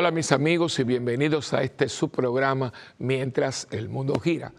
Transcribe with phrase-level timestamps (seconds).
[0.00, 4.52] Hola mis amigos y bienvenidos a este subprograma Mientras el mundo gira.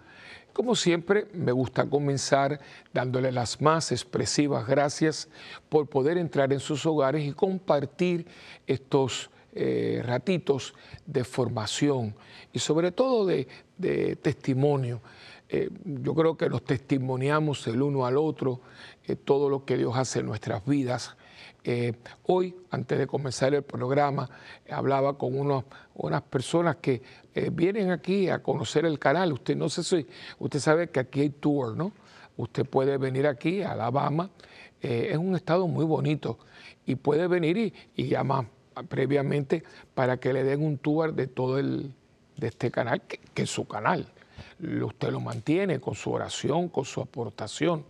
[0.52, 2.60] Como siempre, me gusta comenzar
[2.94, 5.30] dándole las más expresivas gracias
[5.70, 8.28] por poder entrar en sus hogares y compartir
[8.68, 10.74] estos eh, ratitos
[11.06, 12.14] de formación
[12.52, 13.48] y sobre todo de,
[14.22, 15.00] testimonio.
[15.48, 18.60] Eh, yo creo que nos testimoniamos el uno al otro
[19.08, 21.16] eh, todo lo que Dios hace en nuestras vidas
[21.64, 24.30] eh, hoy, antes de comenzar el programa,
[24.70, 25.36] hablaba con
[25.94, 27.02] unas personas que
[27.34, 29.34] eh, vienen aquí a conocer el canal.
[29.34, 30.08] Usted no sé si,
[30.40, 31.92] usted sabe que aquí hay tour, ¿no?
[32.38, 34.30] Usted puede venir aquí a Alabama.
[34.82, 36.40] Eh, es un estado muy bonito
[36.86, 38.48] y puede venir y, y llama
[38.88, 41.94] previamente para que le den un tour de todo el
[42.38, 44.08] de este canal, que es su canal
[44.84, 47.86] usted lo mantiene con su oración, con su aportación.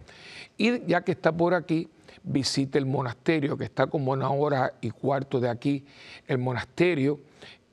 [0.58, 1.90] Y ya que está por aquí,
[2.24, 5.86] visite el monasterio, que está como una hora y cuarto de aquí,
[6.28, 7.20] el monasterio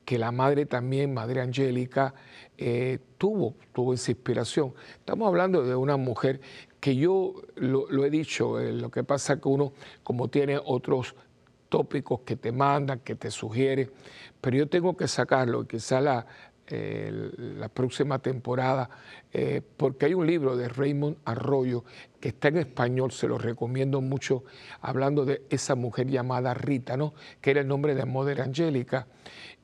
[0.07, 2.13] que la madre también, Madre Angélica,
[2.57, 4.73] eh, tuvo, tuvo esa inspiración.
[4.93, 6.39] Estamos hablando de una mujer
[6.79, 11.13] que yo lo, he dicho, eh, lo que pasa es que uno, como tiene otros
[11.67, 13.89] tópicos que te mandan, que te sugiere,
[14.39, 16.25] pero yo tengo que sacarlo, quizá la,
[16.69, 18.89] la próxima temporada,
[19.31, 21.85] eh, porque hay un libro de Raymond Arroyo
[22.19, 24.43] que está en español, se lo recomiendo mucho,
[24.81, 27.13] hablando de esa mujer llamada Rita, ¿no?
[27.39, 29.07] que era el nombre de Mother Angélica.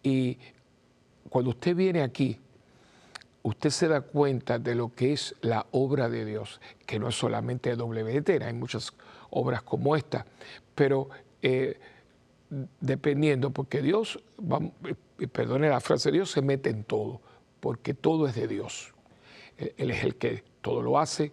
[0.01, 0.37] Y
[1.29, 2.39] cuando usted viene aquí,
[3.41, 7.15] usted se da cuenta de lo que es la obra de Dios, que no es
[7.15, 8.93] solamente WT, hay muchas
[9.29, 10.25] obras como esta,
[10.73, 11.09] pero
[11.41, 11.77] eh,
[12.79, 14.19] dependiendo, porque Dios,
[15.31, 17.22] perdone la frase, Dios se mete en todo,
[17.59, 18.94] porque todo es de Dios.
[19.58, 21.32] Él es el que todo lo hace,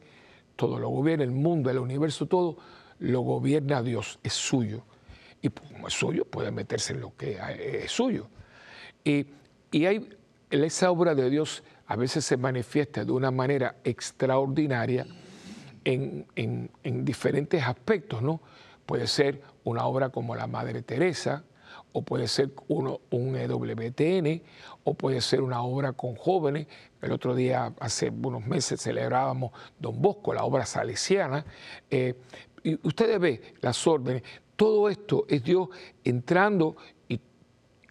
[0.56, 2.58] todo lo gobierna, el mundo, el universo, todo
[2.98, 4.84] lo gobierna Dios, es suyo.
[5.42, 7.38] Y como es suyo, puede meterse en lo que
[7.82, 8.28] es suyo.
[9.04, 9.26] Y,
[9.72, 10.08] hay,
[10.50, 15.06] esa obra de Dios a veces se manifiesta de una manera extraordinaria
[15.84, 18.40] en, en diferentes aspectos, ¿no?
[18.84, 21.44] Puede ser una obra como la Madre Teresa,
[21.92, 24.42] o puede ser uno, un EWTN,
[24.84, 26.66] o puede ser una obra con jóvenes.
[27.02, 31.44] El otro día, hace unos meses, celebrábamos Don Bosco, la obra salesiana.
[31.90, 32.14] Eh,
[32.62, 34.22] y ustedes ven las órdenes.
[34.56, 35.68] Todo esto es Dios
[36.04, 36.76] entrando
[37.08, 37.20] y,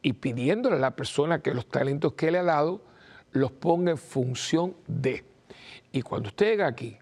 [0.02, 2.82] y pidiéndole a la persona que los talentos que le ha dado
[3.32, 5.26] los ponga en función de.
[5.92, 6.98] Y cuando usted llega aquí,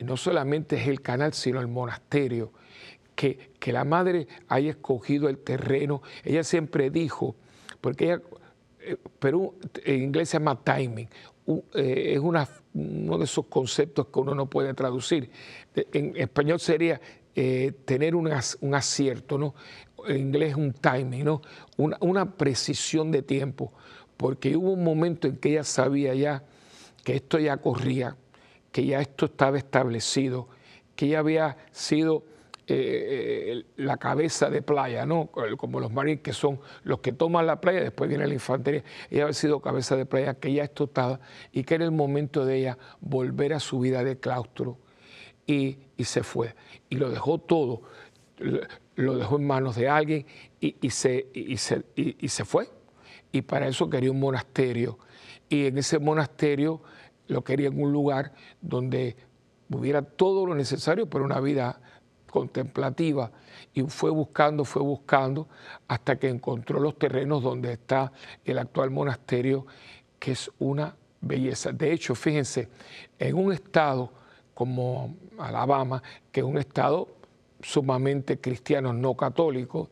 [0.00, 2.52] no solamente es el canal, sino el monasterio,
[3.14, 6.02] que, la madre haya escogido el terreno.
[6.24, 7.36] Ella siempre dijo,
[7.80, 8.22] porque ella,
[8.80, 11.08] eh, pero en inglés se llama timing,
[11.74, 15.30] eh, es una, uno de esos conceptos que uno no puede traducir.
[15.74, 17.00] En español sería
[17.34, 19.54] eh, tener un, acierto, ¿no?
[20.06, 21.42] En inglés un timing, ¿no?
[21.76, 23.72] Una, una, precisión de tiempo,
[24.16, 26.44] porque hubo un momento en que ella sabía ya
[27.04, 28.16] que esto ya corría,
[28.70, 30.48] que ya esto estaba establecido,
[30.94, 32.24] que ya había sido
[32.68, 35.30] eh, la cabeza de playa, ¿no?
[35.56, 39.24] como los marines que son los que toman la playa, después viene la infantería, ella
[39.24, 41.20] había sido cabeza de playa, que ya estaba
[41.50, 44.78] y que era el momento de ella volver a su vida de claustro
[45.46, 46.54] y, se fue.
[46.90, 47.82] Y lo dejó todo,
[48.96, 50.26] lo dejó en manos de alguien
[50.60, 52.68] y, se, y, se, y se fue.
[53.30, 54.98] Y para eso quería un monasterio.
[55.48, 56.82] Y en ese monasterio
[57.28, 59.16] lo quería en un lugar donde
[59.70, 61.80] hubiera todo lo necesario para una vida
[62.32, 63.30] contemplativa
[63.74, 65.46] y fue buscando, fue buscando
[65.86, 68.10] hasta que encontró los terrenos donde está
[68.44, 69.66] el actual monasterio,
[70.18, 71.72] que es una belleza.
[71.72, 72.68] De hecho, fíjense,
[73.18, 74.10] en un estado
[74.54, 77.08] como Alabama, que es un estado
[77.60, 79.90] sumamente cristiano, no católico,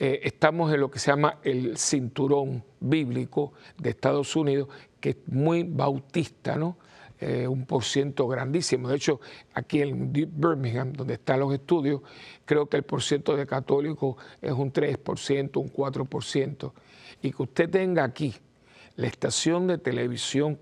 [0.00, 4.68] eh, estamos en lo que se llama el cinturón bíblico de Estados Unidos,
[5.00, 6.76] que es muy bautista, ¿no?
[7.20, 8.88] Eh, un por ciento grandísimo.
[8.88, 9.20] De hecho,
[9.54, 12.00] aquí en Birmingham, donde están los estudios,
[12.44, 16.72] creo que el por ciento de católicos es un 3%, un 4%.
[17.22, 18.36] Y que usted tenga aquí
[18.94, 20.60] la estación de televisión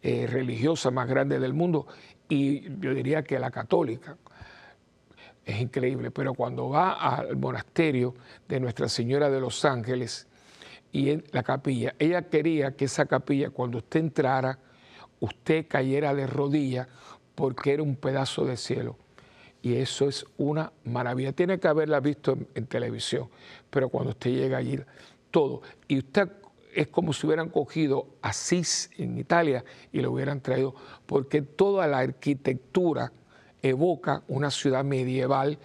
[0.00, 1.86] eh, religiosa más grande del mundo,
[2.26, 4.16] y yo diría que la católica,
[5.44, 8.14] es increíble, pero cuando va al monasterio
[8.48, 10.26] de Nuestra Señora de los Ángeles
[10.90, 14.58] y en la capilla, ella quería que esa capilla, cuando usted entrara,
[15.22, 16.88] usted cayera de rodillas
[17.34, 18.96] porque era un pedazo de cielo.
[19.62, 21.32] Y eso es una maravilla.
[21.32, 23.28] Tiene que haberla visto en, televisión,
[23.70, 24.78] pero cuando usted llega allí,
[25.30, 25.62] todo.
[25.86, 26.28] Y usted
[26.74, 30.74] es como si hubieran cogido Asís en Italia y lo hubieran traído,
[31.06, 33.12] porque toda la arquitectura
[33.62, 35.58] evoca una ciudad medieval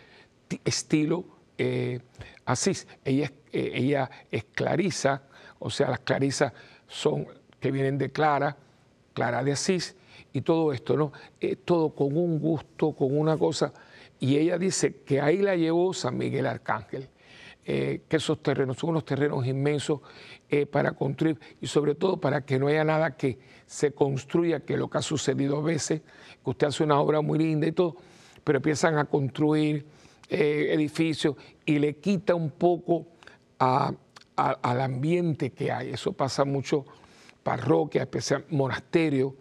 [0.64, 1.26] estilo
[1.58, 2.00] eh,
[2.46, 2.88] Asís.
[3.04, 5.24] Ella eh, ella es clarisa,
[5.58, 6.54] o sea, las clarisas
[6.88, 7.28] son
[7.60, 8.56] que vienen de Clara,
[9.18, 9.96] Clara de Asís,
[10.32, 11.12] y todo esto, ¿no?
[11.42, 13.74] Eh, todo con un gusto, con una cosa.
[14.20, 17.10] Y ella dice que ahí la llevó San Miguel Arcángel,
[17.66, 20.02] eh, que esos terrenos son unos terrenos inmensos
[20.72, 24.88] para construir y sobre todo para que no haya nada que se construya, que lo
[24.88, 26.02] que ha sucedido a veces,
[26.44, 27.96] que usted hace una obra muy linda y todo,
[28.44, 29.88] pero empiezan a construir
[30.30, 31.36] edificios
[31.66, 33.08] y le quita un poco
[33.58, 35.90] al ambiente que hay.
[35.90, 36.86] Eso pasa mucho
[37.48, 39.34] parroquia, especial monasterio.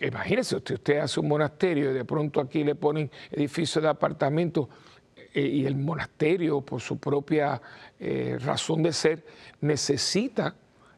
[0.00, 4.68] Imagínense, usted, usted hace un monasterio y de pronto aquí le ponen edificios de apartamentos
[5.34, 7.60] eh, y el monasterio, por su propia
[8.00, 9.22] eh, razón de ser,
[9.60, 10.56] necesita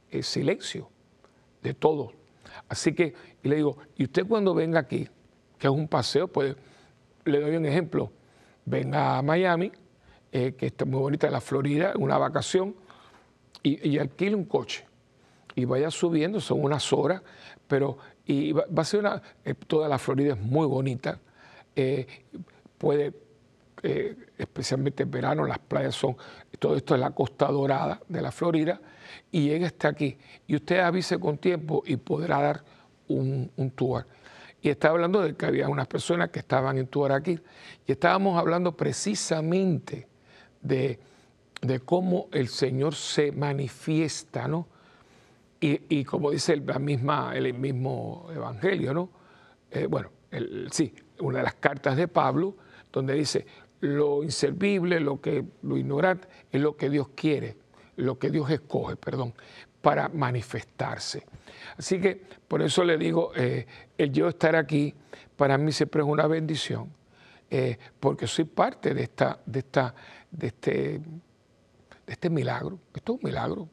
[0.08, 0.88] el silencio
[1.61, 2.12] de todos.
[2.69, 3.12] Así que
[3.43, 5.09] y le digo, y usted cuando venga aquí,
[5.59, 6.55] que es un paseo, pues
[7.25, 8.12] le doy un ejemplo,
[8.64, 9.73] venga a Miami,
[10.31, 12.76] eh, que está muy bonita, la Florida, una vacación,
[13.64, 14.86] y, alquile un coche
[15.56, 17.23] y vaya subiendo, son unas horas,
[17.67, 21.19] pero y va, a ser una, eh, toda la Florida es muy bonita,
[21.75, 22.06] eh,
[22.79, 23.12] puede,
[24.38, 26.17] especialmente en verano, las playas son,
[26.58, 28.81] todo esto es la costa dorada de la Florida,
[29.32, 30.17] y llega hasta aquí,
[30.47, 32.64] y usted avise con tiempo y podrá dar
[33.09, 34.06] un, un tour.
[34.62, 37.38] Y estaba hablando de que había unas personas que estaban en tour aquí,
[37.87, 40.09] y estábamos hablando precisamente
[40.67, 40.99] de,
[41.85, 44.67] cómo el Señor se manifiesta, ¿no?
[45.58, 49.11] Y, como dice el, misma, el mismo Evangelio, ¿no?
[49.70, 50.11] Eh, bueno,
[50.70, 52.56] sí, una de las cartas de Pablo,
[52.93, 53.47] donde dice,
[53.81, 57.56] lo inservible, lo, que, lo ignorante, es lo que Dios quiere,
[57.97, 59.35] lo que Dios escoge, perdón,
[59.81, 61.26] para manifestarse.
[61.76, 63.67] Así que por eso le digo, eh,
[63.97, 64.94] el yo estar aquí,
[65.37, 66.93] para mí siempre es una bendición,
[67.50, 69.94] eh, porque soy parte de esta, de esta
[70.31, 71.00] de este, de
[72.06, 72.79] este milagro.
[72.94, 73.69] Esto es un milagro.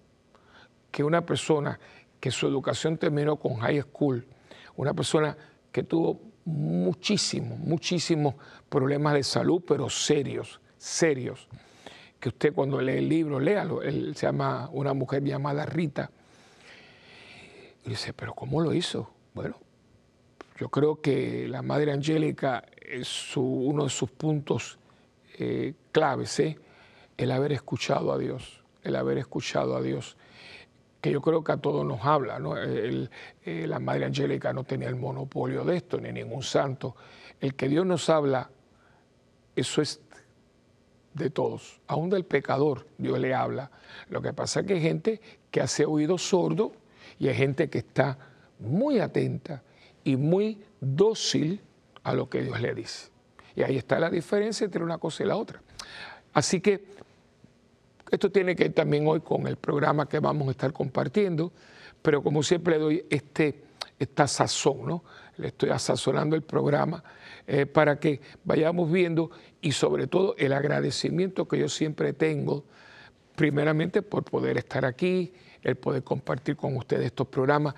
[0.93, 1.79] Que una persona
[2.19, 4.25] que su educación terminó con high school,
[4.75, 5.35] una persona
[5.71, 8.35] que tuvo muchísimos, muchísimos
[8.69, 11.47] problemas de salud, pero serios, serios.
[12.19, 13.81] Que usted cuando lee el libro, léalo.
[13.81, 16.11] Él se llama una mujer llamada Rita.
[17.85, 19.09] Y dice, pero ¿cómo lo hizo?
[19.33, 19.57] Bueno,
[20.57, 24.77] yo creo que la Madre Angélica es uno de sus puntos
[25.39, 26.59] eh, claves, ¿eh?
[27.17, 30.15] el haber escuchado a Dios, el haber escuchado a Dios,
[31.03, 32.39] que yo creo que a todos nos habla.
[32.39, 32.55] ¿no?
[32.57, 33.09] Eh,
[33.43, 36.95] la Madre Angélica no tenía el monopolio de esto, ni ningún santo.
[37.41, 38.49] El que Dios nos habla,
[39.53, 39.99] eso es
[41.13, 43.69] de todos, aún del pecador Dios le habla.
[44.07, 45.19] Lo que pasa es que hay gente
[45.51, 46.71] que hace oído sordo
[47.19, 48.17] y hay gente que está
[48.59, 49.61] muy atenta
[50.05, 51.59] y muy dócil
[52.03, 53.09] a lo que Dios le dice.
[53.57, 55.61] Y ahí está la diferencia entre una cosa y la otra.
[56.31, 56.85] Así que
[58.13, 61.51] esto tiene que ver también hoy con el programa que vamos a estar compartiendo,
[62.03, 63.63] pero como siempre le doy este,
[63.97, 65.03] esta sazón, ¿no?
[65.37, 67.03] Le estoy asazonando el programa
[67.47, 69.31] eh, para que vayamos viendo
[69.61, 72.65] y sobre todo el agradecimiento que yo siempre tengo,
[73.35, 77.73] primeramente por poder estar aquí, el poder compartir con ustedes estos programas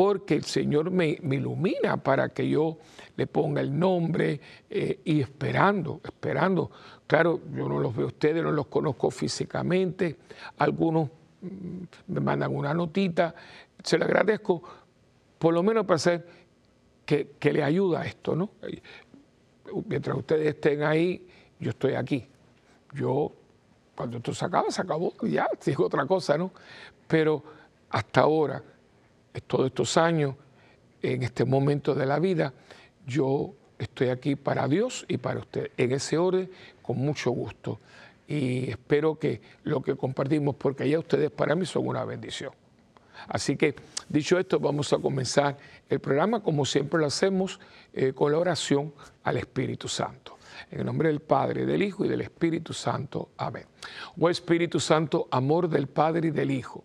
[0.00, 2.78] porque el Señor me, ilumina para que yo
[3.16, 4.40] le ponga el nombre
[4.70, 6.70] eh, y esperando, esperando.
[7.06, 10.16] Claro, yo no los veo a ustedes, no los conozco físicamente,
[10.56, 11.10] algunos
[11.42, 13.34] mm, me mandan una notita,
[13.84, 14.62] se lo agradezco,
[15.38, 16.26] por lo menos para hacer
[17.04, 18.52] que, que le ayuda a esto, ¿no?
[19.86, 21.28] Mientras ustedes estén ahí,
[21.58, 22.26] yo estoy aquí.
[22.94, 23.32] Yo,
[23.94, 26.52] cuando esto se acaba, se acabó, ya, digo otra cosa, ¿no?
[27.06, 27.44] Pero
[27.90, 28.62] hasta ahora
[29.46, 30.34] todos estos años,
[31.02, 32.52] en este momento de la vida,
[33.06, 36.50] yo estoy aquí para Dios y para usted, en ese orden,
[36.82, 37.78] con mucho gusto.
[38.28, 42.52] Y espero que lo que compartimos, porque ya ustedes para mí son una bendición.
[43.28, 43.74] Así que,
[44.08, 45.56] dicho esto, vamos a comenzar
[45.88, 47.58] el programa como siempre lo hacemos,
[47.92, 48.94] eh, con la oración
[49.24, 50.38] al Espíritu Santo.
[50.70, 53.30] En el nombre del Padre, del Hijo y del Espíritu Santo.
[53.36, 53.64] Amén.
[54.18, 56.84] Oh Espíritu Santo, amor del Padre y del Hijo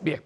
[0.00, 0.22] Bien,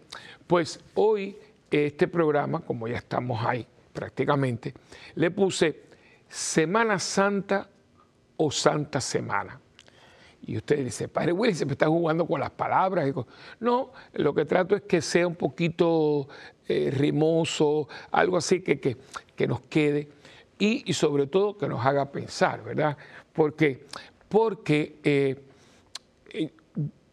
[0.46, 1.36] pues hoy
[1.84, 4.74] este programa, como ya estamos ahí prácticamente,
[5.14, 5.84] le puse
[6.28, 7.68] Semana Santa
[8.36, 9.60] o Santa Semana.
[10.42, 13.12] Y usted dice, Padre Willy, se me está jugando con las palabras.
[13.58, 16.28] No, lo que trato es que sea un poquito
[16.68, 20.08] eh, rimoso, algo así que, que, nos quede
[20.58, 22.96] y, sobre todo que nos haga pensar, ¿verdad?
[23.32, 23.86] Porque,
[24.28, 25.45] porque eh,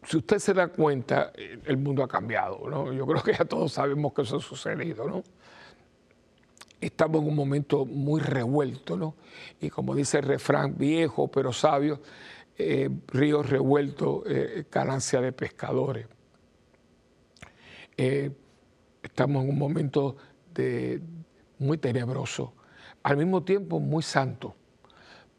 [0.06, 2.92] si usted se da cuenta, el mundo ha cambiado, ¿no?
[2.92, 5.22] Yo creo que ya todos sabemos que eso ha sucedido, ¿no?
[6.80, 9.14] Estamos en un momento muy revuelto, ¿no?
[9.60, 12.00] Y como dice el refrán, viejo pero sabio,
[12.58, 16.06] eh, ríos revueltos, eh, de pescadores.
[17.96, 18.30] Eh,
[19.02, 20.16] estamos en un momento
[20.52, 21.00] de,
[21.58, 22.52] muy tenebroso,
[23.02, 24.54] al mismo tiempo muy santo,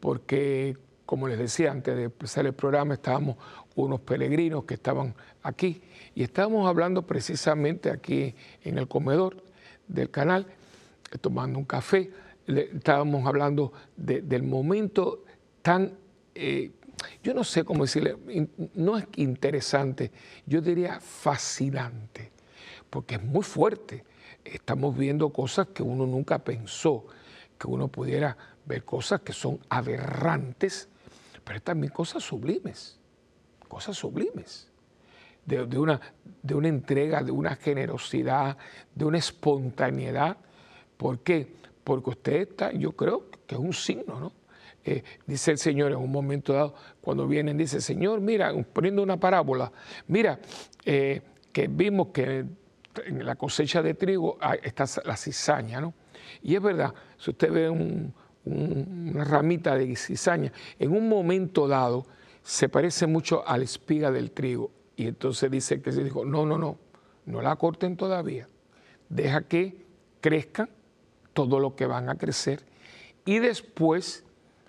[0.00, 3.36] porque como les decía antes de empezar el programa, estábamos
[3.76, 5.80] unos peregrinos que estaban aquí.
[6.14, 9.42] Y estábamos hablando precisamente aquí en el comedor
[9.86, 10.46] del canal,
[11.20, 12.10] tomando un café,
[12.46, 15.24] estábamos hablando del momento
[15.62, 15.92] tan
[17.22, 18.16] yo no sé cómo decirle,
[18.74, 20.10] no es interesante,
[20.46, 22.32] yo diría fascinante,
[22.88, 24.04] porque es muy fuerte.
[24.44, 27.06] Estamos viendo cosas que uno nunca pensó,
[27.58, 30.88] que uno pudiera ver cosas que son aberrantes,
[31.44, 32.98] pero también cosas sublimes,
[33.66, 34.70] cosas sublimes.
[35.44, 36.00] De, una,
[36.42, 38.56] de una entrega, de una generosidad,
[38.92, 40.38] de una espontaneidad.
[40.96, 41.46] ¿Por qué?
[41.84, 44.32] Porque usted está, yo creo que es un signo, ¿no?
[44.84, 49.18] Eh, dice el Señor en un momento dado, cuando vienen, dice, Señor, mira, poniendo una
[49.18, 49.72] parábola,
[50.06, 50.38] mira,
[50.84, 52.44] eh, que vimos que
[53.04, 55.92] en la cosecha de trigo está la cizaña, ¿no?
[56.42, 57.68] Y es verdad, si usted ve
[58.44, 62.06] una ramita de cizaña, en un momento dado
[62.46, 64.70] se parece mucho a la espiga del trigo.
[64.94, 66.78] Y entonces dice que se dijo, no, no, no,
[67.24, 68.46] no la corten todavía,
[69.08, 69.84] deja que
[70.20, 70.70] crezcan
[71.32, 72.64] todo lo que van a crecer
[73.24, 74.24] y después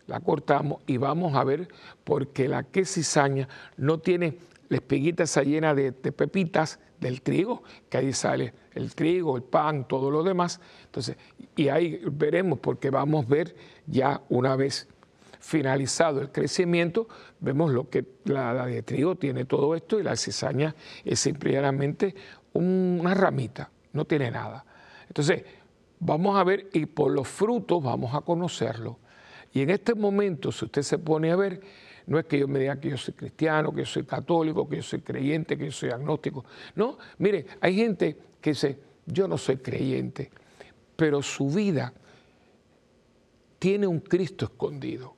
[0.08, 1.68] la cortamos y vamos a ver
[2.04, 7.98] porque la que cizaña no tiene la espiguita esa llena de, pepitas del trigo, que
[8.00, 10.60] ahí sale el trigo, el pan, todo lo demás.
[10.86, 11.16] Entonces,
[11.56, 13.56] y ahí veremos, porque vamos a ver
[13.86, 14.88] ya una vez
[15.48, 17.08] finalizado el crecimiento,
[17.40, 20.76] vemos lo que la, de trigo tiene todo esto y la cizaña
[21.06, 22.14] es simplemente
[22.52, 24.66] una ramita, no tiene nada.
[25.08, 25.46] Entonces,
[26.02, 29.00] vamos a ver y por los frutos vamos a conocerlo.
[29.54, 31.62] Y en este momento, si usted se pone a ver,
[32.08, 34.76] no es que yo me diga que yo soy cristiano, que yo soy católico, que
[34.76, 36.44] yo soy creyente, que yo soy agnóstico.
[36.76, 40.30] No, mire, hay gente que dice, yo no soy creyente,
[40.98, 41.94] pero su vida
[43.60, 45.17] tiene un Cristo escondido.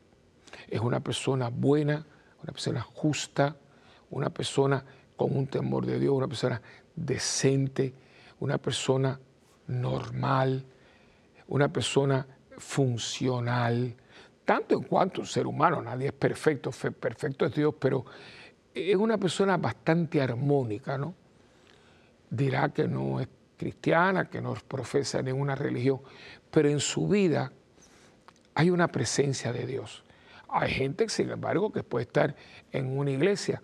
[0.69, 2.05] Es una persona buena,
[2.43, 3.55] una persona justa,
[4.11, 4.83] una persona
[5.15, 6.61] con un temor de Dios, una persona
[6.95, 7.93] decente,
[8.39, 9.19] una persona
[9.67, 10.63] normal,
[11.47, 12.25] una persona
[12.57, 13.95] funcional,
[14.45, 18.05] tanto en cuanto un ser humano, nadie es perfecto, perfecto es Dios, pero
[18.73, 21.13] es una persona bastante armónica, ¿no?
[22.29, 26.01] Dirá que no es cristiana, que no profesa ninguna religión,
[26.49, 27.51] pero en su vida
[28.55, 30.03] hay una presencia de Dios.
[30.51, 32.35] Hay gente, sin embargo, que puede estar
[32.71, 33.61] en una iglesia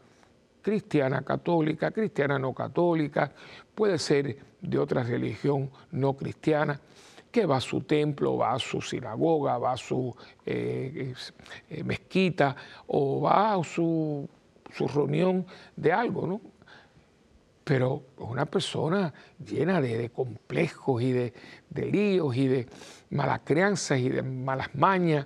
[0.62, 3.32] cristiana católica, cristiana no católica,
[3.76, 6.80] puede ser de otra religión no cristiana,
[7.32, 10.16] que va a su templo, va a su sinagoga, va a su
[10.46, 11.14] eh,
[11.70, 12.56] eh, mezquita
[12.88, 14.28] o va a su,
[14.94, 16.42] reunión de algo, ¿no?
[17.64, 21.34] Pero una persona llena de, complejos y de,
[21.76, 22.68] líos y de
[23.10, 25.26] malas crianzas y de malas mañas.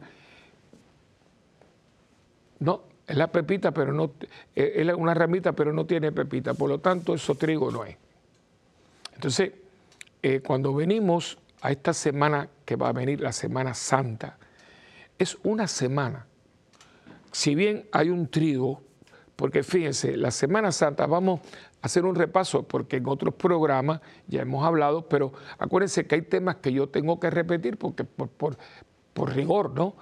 [2.59, 4.11] No, es la pepita, pero no,
[4.55, 6.53] es una ramita, pero no tiene pepita.
[6.53, 7.97] Por lo tanto, eso trigo no es.
[9.15, 9.51] Entonces,
[10.21, 14.37] eh, cuando venimos a esta semana que va a venir, la Semana Santa.
[15.17, 16.25] Es una semana.
[17.31, 18.81] Si bien hay un trigo,
[19.35, 21.41] porque fíjense, la Semana Santa, vamos
[21.81, 26.21] a hacer un repaso, porque en otros programas ya hemos hablado, pero acuérdense que hay
[26.21, 28.57] temas que yo tengo que repetir porque por,
[29.13, 29.95] por rigor, ¿no?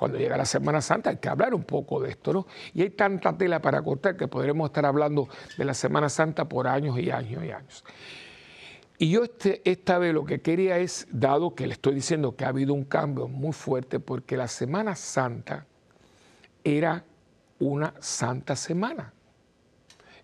[0.00, 2.46] Cuando llega la Semana Santa hay que hablar un poco de esto, ¿no?
[2.72, 5.28] Y hay tanta tela para cortar que podremos estar hablando
[5.58, 7.84] de la Semana Santa por años y años y años.
[8.96, 12.46] Y yo este, esta vez lo que quería es, dado que le estoy diciendo que
[12.46, 15.66] ha habido un cambio muy fuerte, porque la Semana Santa
[16.64, 17.04] era
[17.58, 19.12] una santa semana.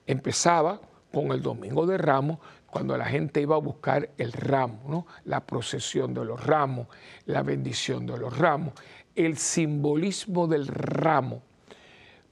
[0.06, 0.80] Empezaba
[1.12, 2.38] con el Domingo de Ramos,
[2.76, 5.06] cuando la gente iba a buscar el ramo, ¿no?
[5.25, 6.88] la procesión de los ramos,
[7.25, 8.75] la bendición de los ramos,
[9.16, 11.42] el simbolismo del ramo,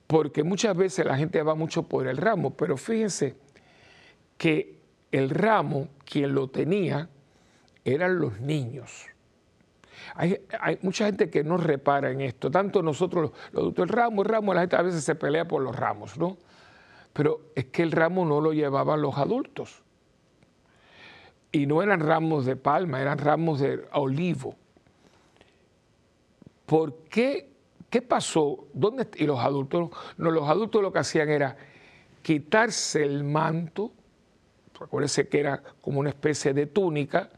[0.06, 3.36] porque muchas veces la gente va mucho por el ramo, pero fíjense
[4.36, 4.78] que
[5.10, 7.08] el ramo, quien lo tenía,
[7.84, 9.06] eran los niños.
[10.16, 10.38] Hay,
[10.82, 14.60] mucha gente que no repara en esto, tanto nosotros, los, el ramo, el ramo, la
[14.60, 16.36] gente a veces se pelea por los ramos, ¿no?
[17.12, 19.82] Pero es que el ramo no lo llevaban los adultos.
[21.52, 24.56] Y no eran ramos de palma, eran ramos de olivo.
[26.66, 27.50] ¿Por qué?
[27.90, 28.66] ¿Qué pasó?
[28.72, 29.08] ¿Dónde?
[29.16, 31.56] Y los adultos, no, los adultos lo que hacían era
[32.22, 33.92] quitarse el manto,
[34.80, 37.30] acuérdense que era como una especie de túnica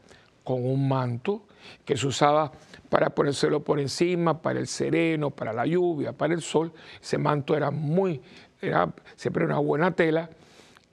[0.43, 1.43] con un manto
[1.83, 2.51] que se usaba
[2.89, 6.71] para ponérselo por encima, para el sereno, para la lluvia, para el sol.
[7.01, 8.21] Ese manto era muy,
[8.61, 10.29] era siempre una buena tela,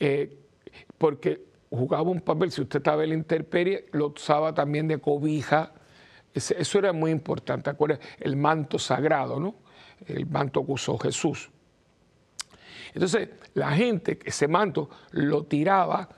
[0.00, 0.37] eh,
[0.99, 5.73] porque jugaba un papel, si usted estaba en la intemperie, lo usaba también de cobija,
[6.35, 9.55] eso era muy importante, acuérdense, el manto sagrado, ¿no?
[10.07, 11.50] El manto que usó Jesús.
[12.93, 16.09] Entonces, la gente, ese manto lo tiraba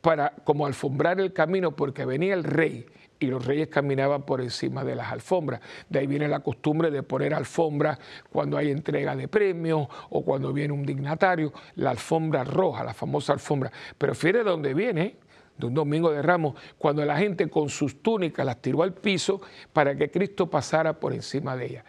[0.00, 2.86] para como alfombrar el camino porque venía el rey
[3.20, 5.60] y los reyes caminaban por encima de las alfombras.
[5.88, 7.98] De ahí viene la costumbre de poner alfombra
[8.30, 13.32] cuando hay entrega de premios o cuando viene un dignatario, la alfombra roja, la famosa
[13.32, 13.70] alfombra.
[13.96, 15.16] Pero fíjate de dónde viene,
[15.56, 19.40] de un domingo de ramos, cuando la gente con sus túnicas las tiró al piso
[19.72, 21.84] para que Cristo pasara por encima de ellas.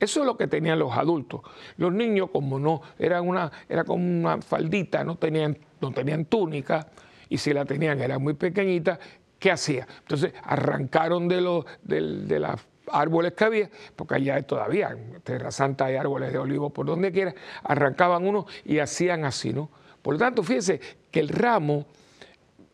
[0.00, 1.42] Eso es lo que tenían los adultos.
[1.76, 6.88] Los niños, como no, eran una, era como una faldita, no tenían, no tenían túnica,
[7.28, 8.98] y si la tenían era muy pequeñita,
[9.38, 9.86] ¿qué hacía?
[10.00, 15.84] Entonces arrancaron de los de, los árboles que había, porque allá todavía, en Tierra Santa
[15.84, 19.70] hay árboles de olivo por donde quiera, arrancaban uno y hacían así, ¿no?
[20.02, 21.86] Por lo tanto, fíjense que el ramo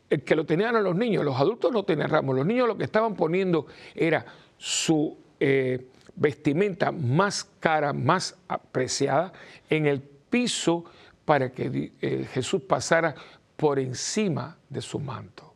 [0.08, 2.84] que lo tenían a los niños, los adultos no tenían ramos, los niños lo que
[2.84, 4.24] estaban poniendo era
[4.56, 9.32] su eh, vestimenta más cara, más apreciada
[9.68, 10.84] en el piso
[11.24, 13.14] para que eh, Jesús pasara
[13.56, 15.54] por encima de su manto.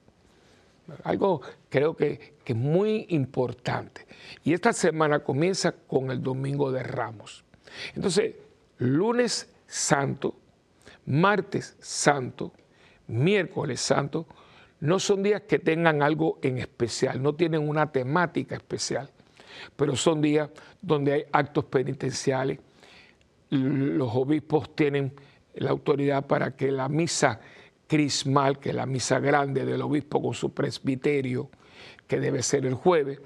[1.05, 4.07] Algo creo que, que es muy importante.
[4.45, 7.45] Y esta semana comienza con el Domingo de Ramos.
[7.95, 8.35] Entonces,
[8.79, 10.35] lunes santo,
[11.07, 12.53] martes santo,
[13.07, 14.27] miércoles santo,
[14.83, 19.09] no son días que tengan algo en especial, no tienen una temática especial,
[19.77, 22.59] pero son días donde hay actos penitenciales.
[23.51, 25.15] Los obispos tienen
[25.55, 27.39] la autoridad para que la misa
[27.87, 31.49] crismal, que es la misa grande del obispo con su presbiterio,
[32.09, 33.21] que debe ser el jueves,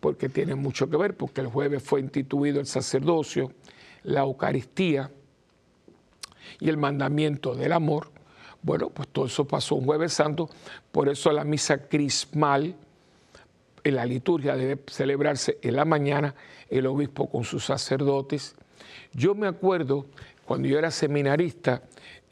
[0.00, 3.52] porque tiene mucho que ver, porque el jueves fue instituido el sacerdocio,
[4.02, 5.10] la Eucaristía
[6.60, 8.10] y el mandamiento del amor,
[8.64, 10.48] bueno, pues todo eso pasó un jueves santo,
[10.90, 12.74] por eso la misa crismal
[13.84, 16.34] en la liturgia debe celebrarse en la mañana,
[16.70, 18.56] el obispo con sus sacerdotes.
[19.12, 20.06] Yo me acuerdo
[20.46, 21.82] cuando yo era seminarista,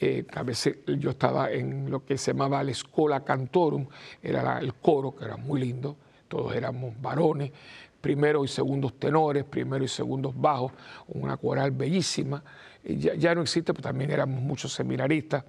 [0.00, 3.86] eh, a veces yo estaba en lo que se llamaba la Escola Cantorum,
[4.22, 5.96] era el coro, que era muy lindo,
[6.28, 7.52] todos éramos varones,
[8.00, 10.72] primeros y segundos tenores, primeros y segundos bajos,
[11.08, 12.42] una coral bellísima.
[12.82, 15.44] Ya, ya no existe, pero también éramos muchos seminaristas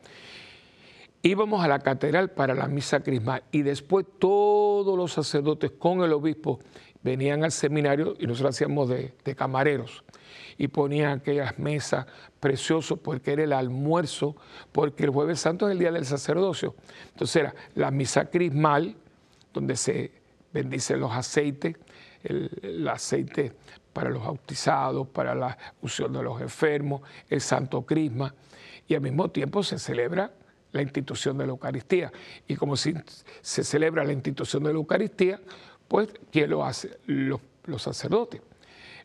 [1.24, 6.12] íbamos a la catedral para la misa crismal y después todos los sacerdotes con el
[6.12, 6.60] obispo
[7.02, 10.04] venían al seminario y nosotros hacíamos de, camareros
[10.58, 12.06] y ponían aquellas mesas
[12.42, 14.36] preciosas porque era el almuerzo,
[14.74, 16.76] porque el jueves santo es el día del sacerdocio.
[17.12, 18.96] Entonces era la misa crismal,
[19.54, 20.12] donde se
[20.52, 21.76] bendicen los aceites,
[22.24, 23.54] el, aceite
[23.94, 28.34] para los bautizados, para la unción de los enfermos, el santo crisma,
[28.88, 30.32] y al mismo tiempo se celebra
[30.74, 32.12] la institución de la Eucaristía.
[32.48, 32.94] Y como se
[33.42, 35.40] celebra la institución de la Eucaristía,
[35.88, 36.98] pues ¿quién lo hace?
[37.06, 37.40] Los,
[37.78, 38.42] sacerdotes.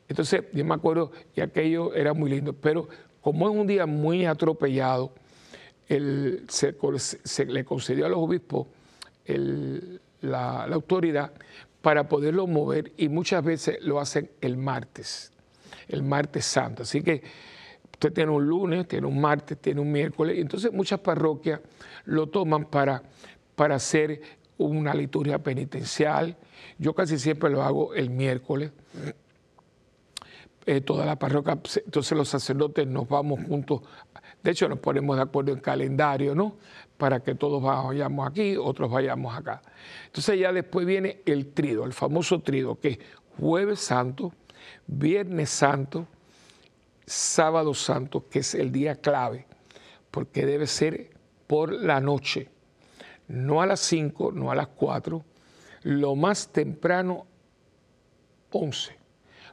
[0.08, 2.88] Entonces, yo me acuerdo que aquello era muy lindo, pero
[3.20, 5.12] como es un día muy atropellado,
[5.86, 8.66] se, le concedió a los obispos
[9.26, 11.32] la, la autoridad
[11.82, 15.30] para poderlo mover y muchas veces lo hacen el martes,
[15.88, 16.82] el martes santo.
[16.82, 17.22] Así que
[17.98, 21.60] Usted tiene un lunes, tiene un martes, tiene un miércoles, entonces muchas parroquias
[22.04, 23.02] lo toman para,
[23.56, 24.20] para hacer
[24.56, 26.36] una liturgia penitencial.
[26.78, 28.70] Yo casi siempre lo hago el miércoles.
[30.64, 33.80] Eh, toda la parroquia, entonces los sacerdotes nos vamos juntos,
[34.44, 36.54] de hecho nos ponemos de acuerdo en calendario, ¿no?
[36.98, 39.60] Para que todos vayamos aquí, otros vayamos acá.
[40.06, 42.98] Entonces ya después viene el trido, el famoso trido, que es
[43.40, 44.32] jueves santo,
[44.86, 46.06] viernes santo,
[47.08, 49.46] sábado santo, que es el día clave,
[50.10, 51.10] porque debe ser
[51.46, 52.50] por la noche.
[53.28, 55.22] no a las 5, no a las 4,
[55.82, 57.26] lo más temprano
[58.50, 58.96] 11,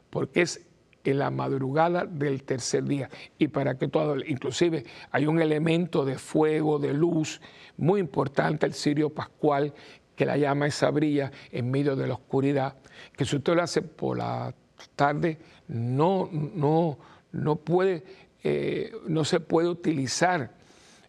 [0.08, 0.66] porque es
[1.04, 6.18] en la madrugada del tercer día y para que todo, inclusive hay un elemento de
[6.18, 7.40] fuego, de luz
[7.76, 9.72] muy importante, el cirio pascual,
[10.14, 12.76] que la llama esa brilla en medio de la oscuridad,
[13.16, 14.54] que si usted lo hace por la
[14.94, 15.38] tarde,
[15.68, 16.98] no, no,
[17.32, 18.04] no puede,
[18.42, 20.52] eh, no se puede utilizar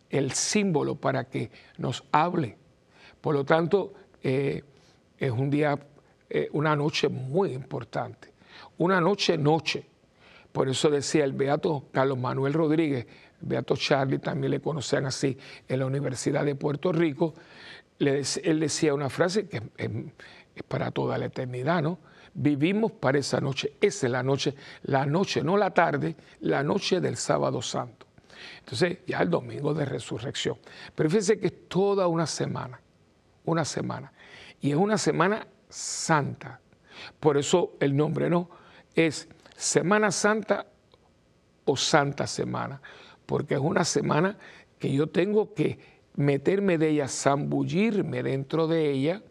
[0.10, 2.58] el símbolo para que nos hable.
[3.22, 4.64] Por lo tanto, eh,
[5.18, 5.78] es un día,
[6.30, 8.34] eh, una noche muy importante,
[8.78, 9.86] una noche noche.
[10.52, 13.06] Por eso decía el Beato Carlos Manuel Rodríguez,
[13.42, 17.36] Beato Charlie, también le conocían así en la Universidad de Puerto Rico,
[18.00, 19.90] él decía una frase que es,
[20.56, 22.00] es para toda la eternidad, ¿no?
[22.40, 27.02] Vivimos para esa noche, esa es la noche, la noche, no la tarde, la noche
[27.02, 28.06] del sábado santo.
[28.60, 30.60] Entonces, ya el domingo de resurrección.
[30.94, 32.80] Pero fíjense que es toda una semana,
[33.46, 34.14] una semana.
[34.62, 36.60] Y es una semana santa.
[37.20, 38.52] Por eso el nombre no
[38.94, 40.68] es Semana Santa
[41.66, 42.80] o Santa Semana,
[43.26, 44.38] porque es una semana
[44.78, 45.80] que yo tengo que
[46.16, 49.24] meterme de ella, zambullirme dentro de ella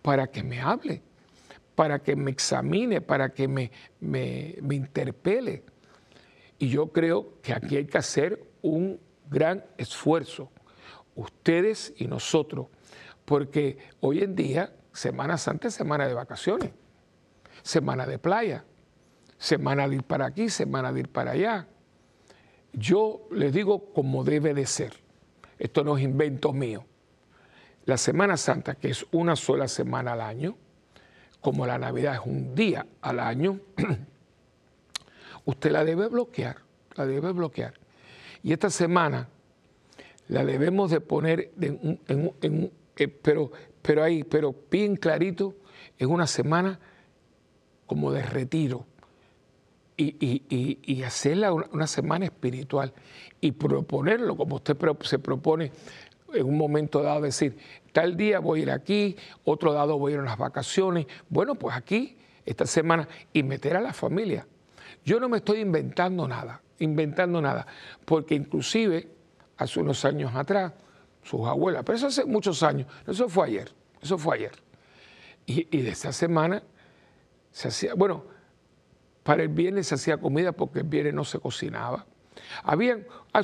[0.00, 1.02] para que me hable,
[1.76, 5.62] para que me examine, para que me, me, interpele.
[6.58, 10.50] Y yo creo que aquí hay que hacer un gran esfuerzo,
[11.14, 12.68] ustedes y nosotros,
[13.24, 16.70] porque hoy en día Semana Santa es semana de vacaciones,
[17.62, 18.64] semana de playa,
[19.36, 21.68] semana de ir para aquí, semana de ir para allá.
[22.72, 24.94] Yo les digo como debe de ser.
[25.58, 26.86] Esto no es invento mío.
[27.84, 30.56] La Semana Santa, que es una sola semana al año,
[31.46, 33.60] como la Navidad es un día al año,
[35.44, 36.56] usted la debe bloquear,
[36.96, 37.74] la debe bloquear.
[38.42, 39.28] Y esta semana
[40.26, 42.00] la debemos de poner en,
[42.96, 45.54] eh, pero, pero ahí, pero bien clarito,
[45.96, 46.80] es una semana
[47.86, 48.84] como de retiro
[49.96, 52.92] y, hacerla una, semana espiritual
[53.40, 55.70] y proponerlo como usted se propone
[56.36, 57.58] en un momento dado, decir,
[57.92, 61.54] tal día voy a ir aquí, otro dado voy a ir a unas vacaciones, bueno,
[61.54, 64.46] pues aquí, esta semana, y meter a la familia.
[65.04, 67.66] Yo no me estoy inventando nada, inventando nada,
[68.04, 69.08] porque inclusive
[69.56, 70.72] hace unos años atrás,
[71.22, 74.52] sus abuelas, pero eso hace muchos años, eso fue ayer, eso fue ayer.
[75.46, 76.62] Y, y de esa semana
[77.50, 78.24] se hacía, bueno,
[79.22, 82.06] para el viernes se hacía comida porque el viernes no se cocinaba.
[82.62, 83.42] Habían, ah,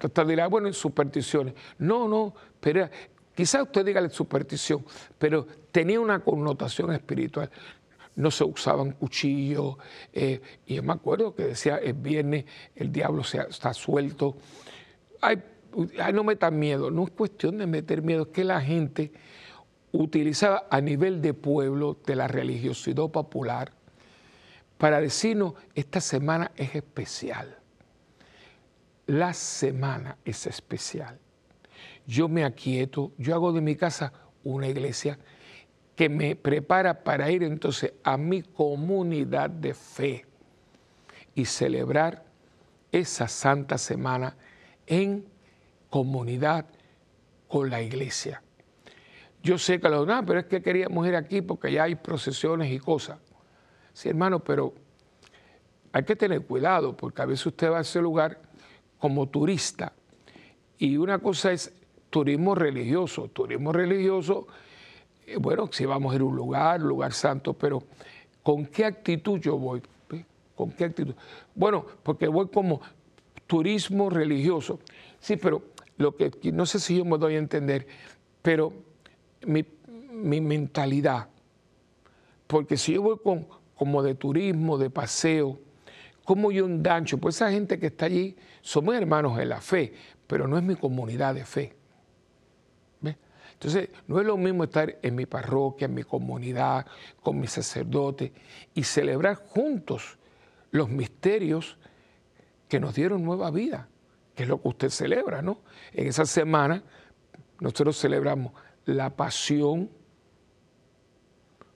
[0.00, 1.54] hasta dirá, bueno, supersticiones.
[1.78, 2.88] No, no, pero
[3.34, 4.84] quizás usted diga la superstición,
[5.18, 7.50] pero tenía una connotación espiritual.
[8.14, 9.76] No se usaban cuchillos,
[10.12, 14.36] eh, y yo me acuerdo que decía el viernes el diablo está suelto.
[15.20, 15.42] Ay,
[16.00, 19.12] ay, no metan miedo, no es cuestión de meter miedo, es que la gente
[19.92, 23.72] utilizaba a nivel de pueblo, de la religiosidad popular,
[24.78, 27.58] para decirnos, esta semana es especial.
[29.06, 31.18] La semana es especial.
[32.06, 35.18] Yo me aquieto, yo hago de mi casa una iglesia
[35.94, 40.26] que me prepara para ir entonces a mi comunidad de fe
[41.34, 42.24] y celebrar
[42.92, 44.36] esa santa semana
[44.86, 45.26] en
[45.88, 46.66] comunidad
[47.48, 48.42] con la iglesia.
[49.42, 52.72] Yo sé que los no, pero es que queríamos ir aquí porque ya hay procesiones
[52.72, 53.18] y cosas.
[53.92, 54.74] Sí, hermano, pero
[55.92, 58.40] hay que tener cuidado porque a veces usted va a ese lugar
[59.06, 59.92] como turista
[60.78, 61.72] y una cosa es
[62.10, 63.28] turismo religioso.
[63.28, 64.48] Turismo religioso,
[65.24, 67.84] eh, bueno, si vamos a ir a un lugar, lugar santo, pero
[68.42, 69.80] ¿con qué actitud yo voy?
[70.56, 71.14] ¿Con qué actitud?
[71.54, 72.80] Bueno, porque voy como
[73.46, 74.80] turismo religioso.
[75.20, 75.62] Sí, pero
[75.98, 77.86] lo que no sé si yo me doy a entender,
[78.42, 78.72] pero
[79.46, 79.64] mi,
[80.10, 81.28] mi mentalidad,
[82.48, 85.60] porque si yo voy con, como de turismo, de paseo,
[86.26, 88.34] como yo un dancho, pues esa gente que está allí
[88.66, 89.94] somos hermanos en la fe,
[90.26, 91.76] pero no es mi comunidad de fe.
[93.52, 96.84] Entonces, no es lo mismo estar en mi parroquia, en mi comunidad,
[97.22, 98.32] con mis sacerdotes
[98.74, 100.18] y celebrar juntos
[100.72, 101.78] los misterios
[102.68, 103.88] que nos dieron nueva vida,
[104.34, 105.60] que es lo que usted celebra, ¿no?
[105.94, 106.82] En esa semana
[107.58, 108.52] nosotros celebramos
[108.84, 109.88] la pasión,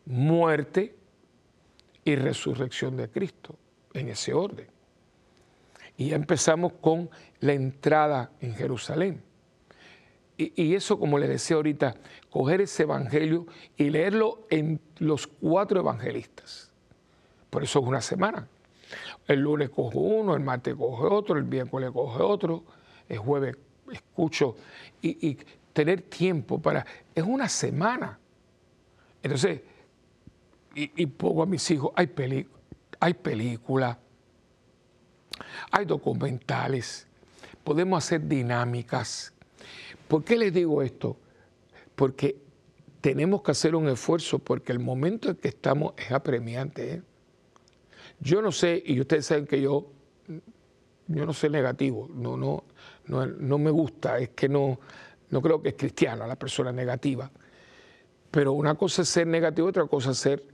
[0.05, 0.96] muerte
[2.05, 3.57] y resurrección de Cristo,
[3.94, 4.80] en ese orden.
[6.01, 7.11] Y ya empezamos con
[7.41, 9.23] la entrada en Jerusalén.
[10.39, 11.95] Y, eso, como le decía ahorita,
[12.31, 16.71] coger ese evangelio y leerlo en los cuatro evangelistas.
[17.51, 18.49] Por eso es una semana.
[19.29, 22.65] El lunes cojo uno, el martes coge otro, el miércoles coge otro,
[23.07, 23.59] el jueves
[23.93, 24.57] escucho
[25.03, 25.37] y,
[25.75, 26.87] tener tiempo para...
[27.15, 28.19] Es una semana.
[29.23, 29.61] Entonces,
[30.75, 32.11] y, pongo a mis hijos, hay,
[33.01, 33.99] hay películas,
[35.70, 37.07] hay documentales,
[37.64, 39.33] podemos hacer dinámicas.
[40.09, 41.16] ¿Por qué les digo esto?
[41.94, 42.37] Porque
[43.00, 46.94] tenemos que hacer un esfuerzo porque el momento en que estamos es apremiante.
[46.94, 47.03] ¿eh?
[48.20, 49.90] Yo no sé, y ustedes saben que yo,
[51.07, 52.64] yo no soy negativo, no, no,
[53.07, 54.79] no, me gusta, es que no,
[55.31, 57.31] no creo que es cristiano la persona negativa.
[58.31, 60.44] Pero una cosa es ser negativo, otra cosa es ser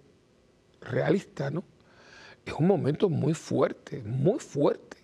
[0.80, 1.64] realista, ¿no?
[2.46, 4.96] Es un momento muy fuerte, muy fuerte,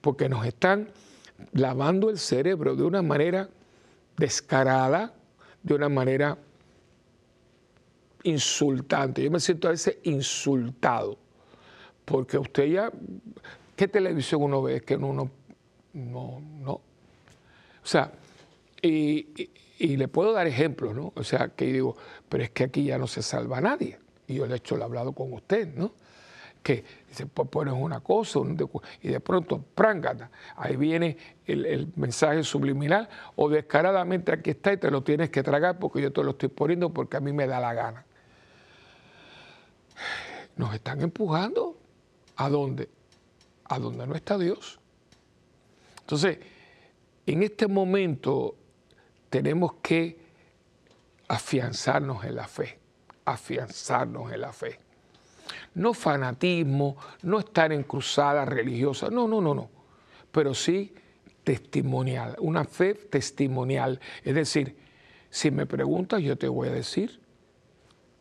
[0.00, 0.88] porque nos están
[1.52, 3.50] lavando el cerebro de una manera
[4.16, 5.12] descarada,
[5.62, 6.38] de una manera
[8.22, 9.24] insultante.
[9.24, 11.18] Yo me siento a veces insultado,
[12.04, 12.92] porque usted ya,
[13.74, 14.76] ¿qué televisión uno ve?
[14.76, 15.30] Es que uno
[15.92, 16.72] no, no.
[16.72, 18.12] O sea,
[18.80, 21.12] y, le puedo dar ejemplos, ¿no?
[21.16, 21.96] O sea, que digo,
[22.28, 23.98] pero es que aquí ya no se salva nadie.
[24.28, 25.92] Y yo le he hecho, he hablado con usted, ¿no?
[26.66, 28.40] Que se pues pones una cosa
[29.00, 34.90] y de pronto, prángata, ahí viene el, mensaje subliminal o descaradamente aquí está y te
[34.90, 37.60] lo tienes que tragar porque yo te lo estoy poniendo porque a mí me da
[37.60, 38.04] la gana.
[40.56, 41.78] Nos están empujando
[42.34, 42.88] a dónde?
[43.66, 44.80] A donde no está Dios.
[46.00, 46.40] Entonces,
[47.26, 48.56] en este momento
[49.30, 50.18] tenemos que
[51.28, 52.80] afianzarnos en la fe,
[53.24, 54.80] afianzarnos en la fe
[55.76, 59.70] no fanatismo, no estar en cruzada religiosa, no, no, no, no,
[60.32, 60.92] pero sí
[61.44, 64.00] testimonial, una fe testimonial.
[64.24, 64.74] Es decir,
[65.30, 67.20] si me preguntas, yo te voy a decir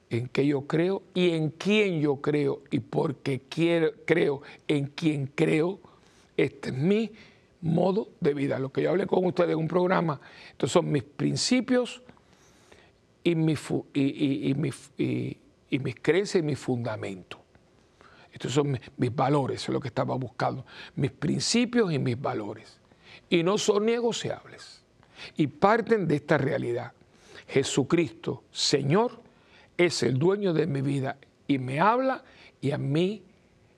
[0.10, 5.28] en qué yo creo y en quién yo creo y porque quiero, creo en quién
[5.34, 5.80] creo.
[6.36, 7.14] Este es mi
[7.62, 8.60] modo de vida.
[8.60, 10.20] Lo que yo hablé con ustedes en un programa,
[10.52, 12.04] estos son mis principios
[13.24, 14.56] y, y,
[15.70, 17.45] y mis creencias y mis fundamentos.
[18.36, 20.66] Estos son mis, valores, es lo que estaba buscando.
[20.98, 22.82] Mis principios y mis valores.
[23.30, 24.84] Y no son negociables.
[25.38, 26.92] Y parten de esta realidad.
[27.48, 29.22] Jesucristo, Señor,
[29.78, 31.18] es el dueño de mi vida
[31.48, 32.26] y me habla
[32.60, 33.24] y a mí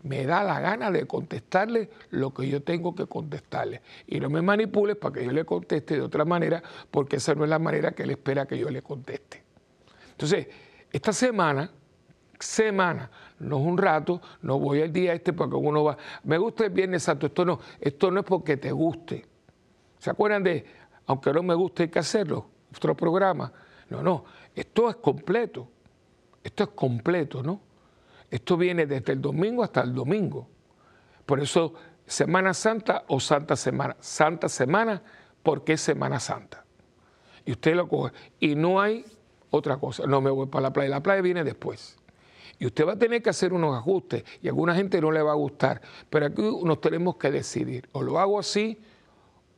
[0.02, 3.84] me da la gana de contestarle lo que yo tengo que contestarle.
[4.08, 7.44] Y no me manipules para que yo le conteste de otra manera, porque esa no
[7.44, 9.44] es la manera que él espera que yo le conteste.
[10.14, 10.48] Entonces,
[10.92, 11.70] esta semana
[12.40, 16.66] semana, no es un rato, no voy al día este porque uno va, me gusta
[16.66, 19.26] el Viernes Santo, esto no, esto no es porque te guste.
[20.00, 20.66] ¿Se acuerdan de,
[21.06, 23.52] aunque no me guste hay que hacerlo, otro programa?
[23.90, 25.68] No, no, esto es completo,
[26.44, 27.62] esto es completo, ¿no?
[28.30, 30.48] Esto viene desde el domingo hasta el domingo.
[31.26, 31.74] Por eso,
[32.06, 33.96] Semana Santa o Santa Semana.
[34.00, 35.02] Santa Semana
[35.44, 36.66] porque es Semana Santa.
[37.46, 38.14] Y usted lo coge.
[38.40, 39.06] Y no hay
[39.50, 40.06] otra cosa.
[40.08, 40.90] No me voy para la playa.
[40.90, 41.97] La playa viene después.
[42.60, 45.22] Y usted va a tener que hacer unos ajustes y a alguna gente no le
[45.22, 45.82] va a gustar.
[46.10, 47.88] Pero aquí nos tenemos que decidir.
[47.92, 48.80] O lo hago así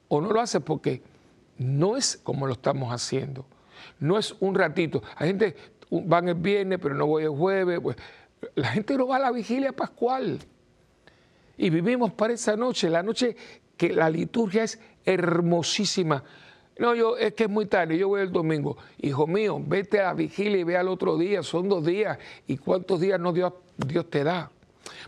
[0.10, 1.02] o no lo hace porque
[1.58, 3.46] no es como lo estamos haciendo.
[4.00, 5.02] No es un ratito.
[5.16, 5.56] Hay gente,
[5.90, 7.80] van el viernes, pero no voy el jueves.
[7.80, 7.98] Pues,
[8.56, 10.40] la gente no va a la vigilia pascual.
[11.58, 13.36] Y vivimos para esa noche, la noche
[13.78, 16.24] que la liturgia es hermosísima.
[16.80, 18.78] No, yo es que es muy tarde, yo voy el domingo.
[19.02, 22.18] Hijo mío, vete a la vigilia y ve al otro día, son dos días.
[22.48, 24.50] ¿Y cuántos días no Dios, Dios te da?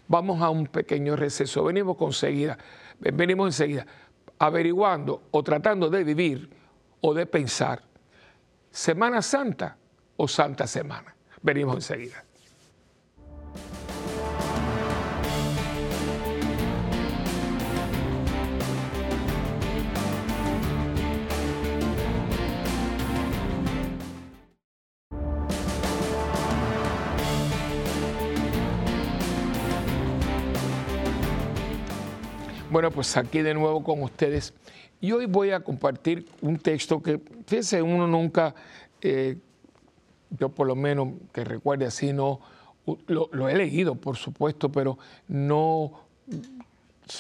[0.07, 2.57] Vamos a un pequeño receso, venimos conseguida,
[2.99, 3.86] venimos enseguida,
[4.38, 6.49] averiguando o tratando de vivir
[6.99, 7.81] o de pensar,
[8.69, 9.77] Semana Santa
[10.17, 11.15] o Santa Semana.
[11.41, 12.23] Venimos enseguida.
[32.71, 34.53] Bueno, pues aquí de nuevo con ustedes.
[35.01, 38.55] Y hoy voy a compartir un texto que, fíjense, uno nunca,
[39.01, 39.36] eh,
[40.39, 42.39] yo por lo menos que recuerde así, no,
[43.07, 46.03] lo, he leído, por supuesto, pero no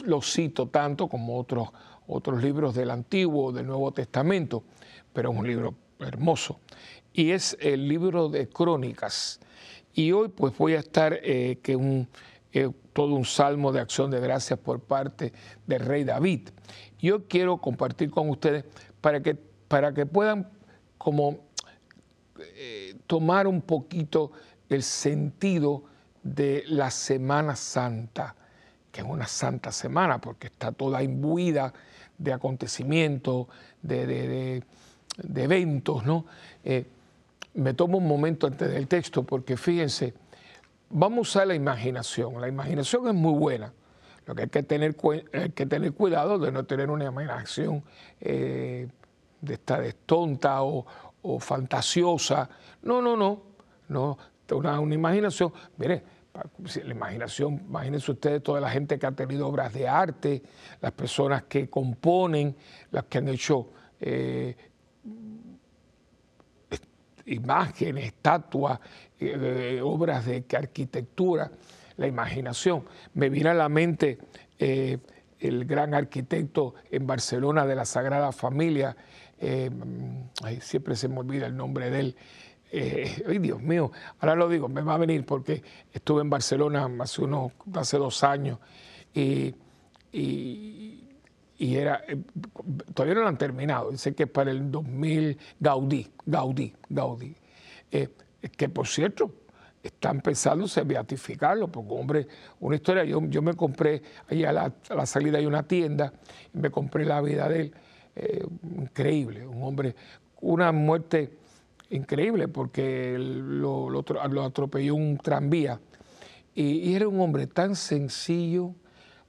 [0.05, 1.67] lo cito tanto como otros,
[2.07, 4.63] otros libros del Antiguo o del Nuevo Testamento,
[5.11, 6.61] pero es un libro hermoso.
[7.11, 9.41] Y es el libro de Crónicas.
[9.93, 12.07] Y hoy pues voy a estar, eh, que un
[12.53, 15.33] eh, todo un salmo de acción de gracias por parte
[15.65, 16.49] del rey David.
[16.99, 18.65] Yo quiero compartir con ustedes
[18.99, 20.49] para que, para que puedan
[20.97, 21.39] como
[22.39, 24.31] eh, tomar un poquito
[24.69, 25.83] el sentido
[26.23, 28.35] de la Semana Santa,
[28.91, 31.73] que es una santa semana porque está toda imbuida
[32.17, 33.47] de acontecimientos,
[33.81, 34.63] de,
[35.35, 36.25] eventos, ¿no?
[36.63, 36.85] Eh,
[37.53, 40.13] me tomo un momento antes del texto porque fíjense,
[40.91, 42.39] vamos a la imaginación.
[42.39, 43.73] La imaginación es muy buena.
[44.25, 47.83] Lo que hay que tener, que tener cuidado de no tener una imaginación
[48.19, 48.87] eh,
[49.41, 50.85] de esta de tonta o,
[51.39, 52.49] fantasiosa.
[52.83, 53.41] No, no, no.
[53.89, 54.17] no
[54.51, 55.53] una, una imaginación.
[55.77, 56.03] Mire,
[56.83, 60.41] la imaginación, imagínense ustedes toda la gente que ha tenido obras de arte,
[60.79, 62.55] las personas que componen,
[62.91, 64.55] las que han hecho eh,
[67.25, 68.79] imágenes, estatuas,
[69.19, 71.51] eh, obras de arquitectura,
[71.97, 72.85] la imaginación.
[73.13, 74.17] Me viene a la mente
[74.59, 74.97] eh,
[75.39, 78.95] el gran arquitecto en Barcelona de la Sagrada Familia,
[80.59, 82.15] siempre se me olvida el nombre de él,
[82.73, 86.89] eh, ay Dios mío, ahora lo digo, me va a venir porque estuve en Barcelona
[87.01, 88.59] hace, unos, hace dos años
[89.13, 89.53] y,
[91.75, 92.17] era, eh,
[92.93, 97.35] todavía no lo han terminado, dice que para el 2000 Gaudí, Gaudí, Gaudí,
[97.91, 98.09] eh,
[98.57, 99.31] que por cierto,
[99.83, 102.27] está empezando a beatificarlo, porque hombre,
[102.59, 106.13] una historia, yo, yo me compré, allá a la, salida hay una tienda,
[106.53, 107.73] y me compré la vida de él,
[108.77, 109.95] increíble, un hombre,
[110.41, 111.41] una muerte
[111.91, 115.79] increíble porque lo, lo, atropelló un tranvía.
[116.55, 118.73] Y, era un hombre tan sencillo,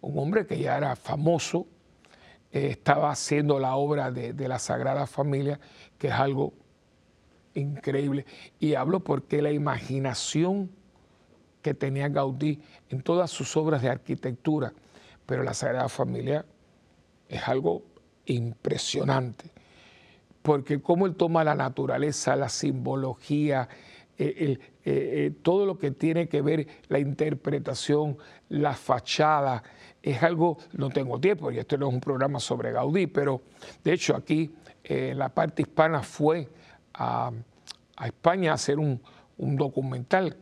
[0.01, 1.66] un hombre que ya era famoso,
[2.52, 5.58] eh, estaba haciendo la obra de, de, la Sagrada Familia,
[5.98, 6.52] que es algo
[7.54, 8.26] increíble.
[8.60, 10.70] Y hablo porque la imaginación
[11.62, 12.60] que tenía Gaudí
[12.90, 14.72] en todas sus obras de arquitectura,
[15.26, 16.44] pero la Sagrada Familia
[17.28, 17.82] es algo
[18.26, 19.50] impresionante
[20.42, 23.68] porque cómo él toma la naturaleza, la simbología,
[24.18, 29.62] eh, eh, todo lo que tiene que ver la interpretación, la fachada,
[30.02, 33.42] es algo, no tengo tiempo, y esto no es un programa sobre Gaudí, pero
[33.84, 34.54] de hecho aquí
[34.88, 36.48] la parte hispana fue
[36.94, 37.30] a,
[38.04, 39.00] España a hacer un,
[39.38, 40.36] documental,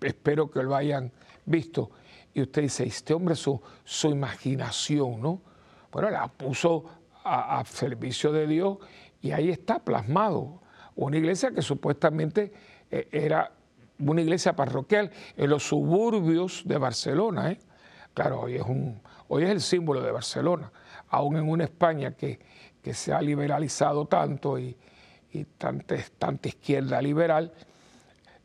[0.00, 1.12] espero que lo hayan
[1.46, 1.90] visto,
[2.34, 5.40] y usted dice, este hombre su, su imaginación, ¿no?
[5.92, 6.84] Bueno, la puso
[7.24, 8.78] a servicio de Dios
[9.20, 10.60] y ahí está plasmado
[10.98, 12.52] una iglesia que supuestamente
[12.90, 13.52] eh, era
[14.00, 17.52] una iglesia parroquial en los suburbios de Barcelona.
[17.52, 17.58] ¿eh?
[18.14, 20.72] Claro, hoy es, un, hoy es el símbolo de Barcelona,
[21.08, 22.38] aún en una España que,
[22.92, 24.74] se ha liberalizado tanto y,
[25.58, 27.52] tanta, tanta izquierda liberal,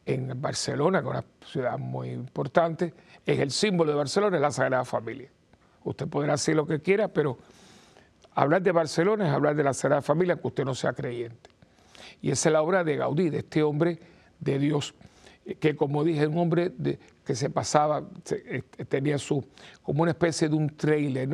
[0.06, 2.94] en Barcelona, que es una ciudad muy importante,
[3.26, 5.30] es el símbolo de Barcelona, es la Sagrada Familia.
[5.86, 7.38] Usted podrá hacer lo que quiera, pero
[8.36, 11.50] Hablar de Barcelona es hablar de la Sagrada Familia, que usted no sea creyente.
[12.22, 14.00] Y esa es la obra de Gaudí, de este hombre
[14.40, 14.96] de Dios,
[15.60, 16.72] que como dije, un hombre
[17.24, 19.46] que se pasaba, eh, tenía su,
[19.82, 21.30] como una especie de un trailer,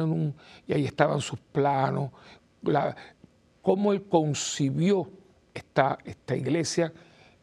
[0.67, 2.11] y ahí estaban sus planos,
[3.61, 5.09] cómo él concibió
[5.53, 6.93] esta, esta iglesia,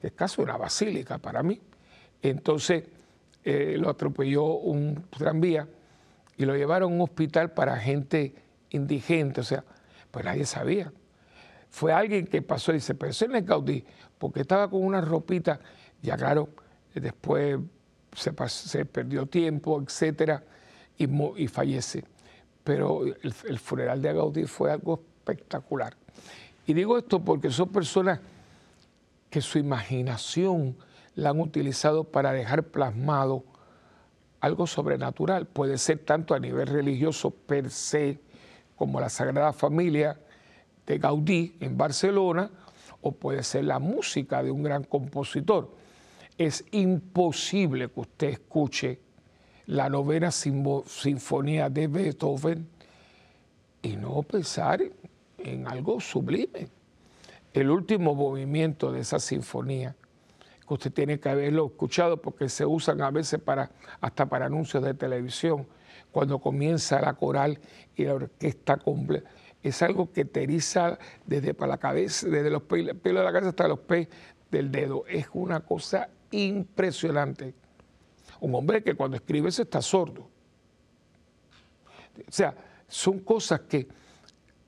[0.01, 1.61] que es casi una basílica para mí.
[2.23, 2.85] Entonces
[3.45, 5.69] eh, lo atropelló un tranvía
[6.37, 8.35] y lo llevaron a un hospital para gente
[8.71, 9.65] indigente, o sea,
[10.11, 10.93] pues nadie sabía.
[11.71, 13.85] Fue alguien que pasó y dice, pero ese no es Gaudí,
[14.19, 15.61] porque estaba con una ropita,
[16.03, 16.49] ya claro,
[16.95, 17.59] después
[18.17, 20.43] se, perdió tiempo, etcétera,
[20.99, 22.05] y, fallece.
[22.65, 25.95] Pero el, el, funeral de Gaudí fue algo espectacular.
[26.67, 28.21] Y digo esto porque son personas
[29.31, 30.77] que su imaginación
[31.15, 33.45] la han utilizado para dejar plasmado
[34.41, 35.47] algo sobrenatural.
[35.47, 38.21] Puede ser tanto a nivel religioso per se,
[38.77, 40.19] como la Sagrada Familia
[40.87, 42.51] de Gaudí en Barcelona,
[43.01, 45.71] o puede ser la música de un gran compositor.
[46.39, 49.01] Es imposible que usted escuche
[49.67, 52.69] la novena sinfonía de Beethoven
[53.83, 54.83] y no pensar
[55.39, 56.69] en algo sublime.
[57.55, 59.97] El último movimiento de esa sinfonía,
[60.67, 64.83] que usted tiene que haberlo escuchado porque se usan a veces para, hasta para anuncios
[64.85, 65.67] de televisión,
[66.13, 67.59] cuando comienza la coral
[67.95, 69.31] y la orquesta completa.
[69.63, 73.69] Es algo que te desde para la cabeza, desde los pelos de la cabeza hasta
[73.69, 74.09] los pies
[74.51, 75.05] del dedo.
[75.09, 77.55] Es una cosa impresionante.
[78.41, 80.29] Un hombre que cuando escribe eso está sordo.
[82.27, 82.55] O sea,
[82.89, 83.89] son cosas que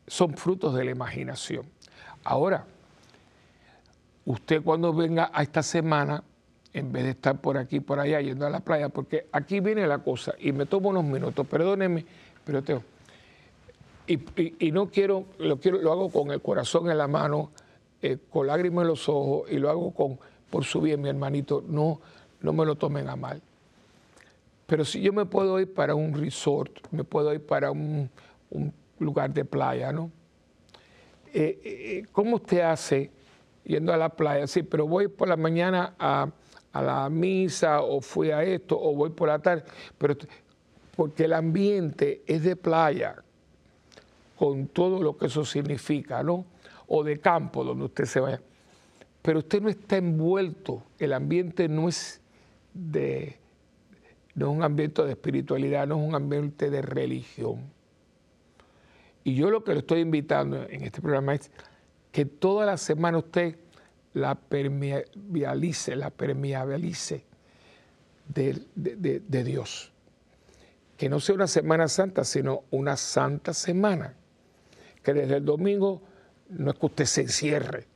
[0.07, 1.67] son frutos de la imaginación.
[2.25, 2.65] Ahora,
[4.25, 6.23] usted cuando venga a esta semana
[6.73, 9.87] en vez de estar por aquí, por allá, yendo a la playa, porque aquí viene
[9.87, 12.05] la cosa y me tomo unos minutos, perdóneme,
[12.45, 12.83] pero Teo,
[14.07, 17.51] y, no quiero lo, quiero, lo hago con el corazón en la mano,
[18.01, 20.19] eh, con lágrimas en los ojos y lo hago con,
[20.51, 22.01] por su bien, mi hermanito, no,
[22.41, 23.43] no me lo tomen a mal.
[24.67, 28.11] Pero si yo me puedo ir para un resort, me puedo ir para un,
[28.99, 30.11] lugar de playa, ¿no?
[31.33, 33.11] eh, eh, ¿cómo usted hace
[33.65, 34.47] yendo a la playa?
[34.47, 36.29] Sí, pero voy por la mañana a,
[36.73, 39.65] a, la misa o fui a esto o voy por la tarde,
[39.97, 40.17] pero
[40.97, 43.23] porque el ambiente es de playa,
[44.37, 46.45] con todo lo que eso significa, ¿no?
[46.89, 48.41] O de campo, donde usted se vaya.
[49.23, 52.21] Pero usted no está envuelto, el ambiente no es
[52.73, 53.37] de,
[54.35, 57.61] no es un ambiente de espiritualidad, no es un ambiente de religión.
[59.25, 61.51] Y yo lo que le estoy invitando en este programa es
[62.13, 63.57] que toda la semana usted
[64.15, 67.25] la permeabilice, la permeabilice
[68.29, 69.93] de, de, Dios.
[70.97, 74.15] Que no sea una Semana Santa, sino una santa semana.
[75.03, 76.03] Que desde el domingo
[76.51, 77.87] no es que usted se encierre,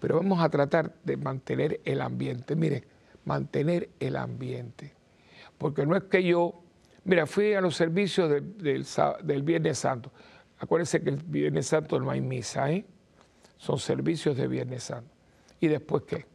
[0.00, 2.56] pero vamos a tratar de mantener el ambiente.
[2.56, 2.84] Mire,
[3.24, 4.94] mantener el ambiente.
[5.58, 6.62] Porque no es que yo,
[7.04, 10.10] mira, fui a los servicios del, Viernes Santo.
[10.58, 12.84] Acuérdense que el Viernes Santo no hay misa, ¿eh?
[13.58, 15.10] Son servicios de Viernes Santo.
[15.60, 16.26] ¿Y después qué?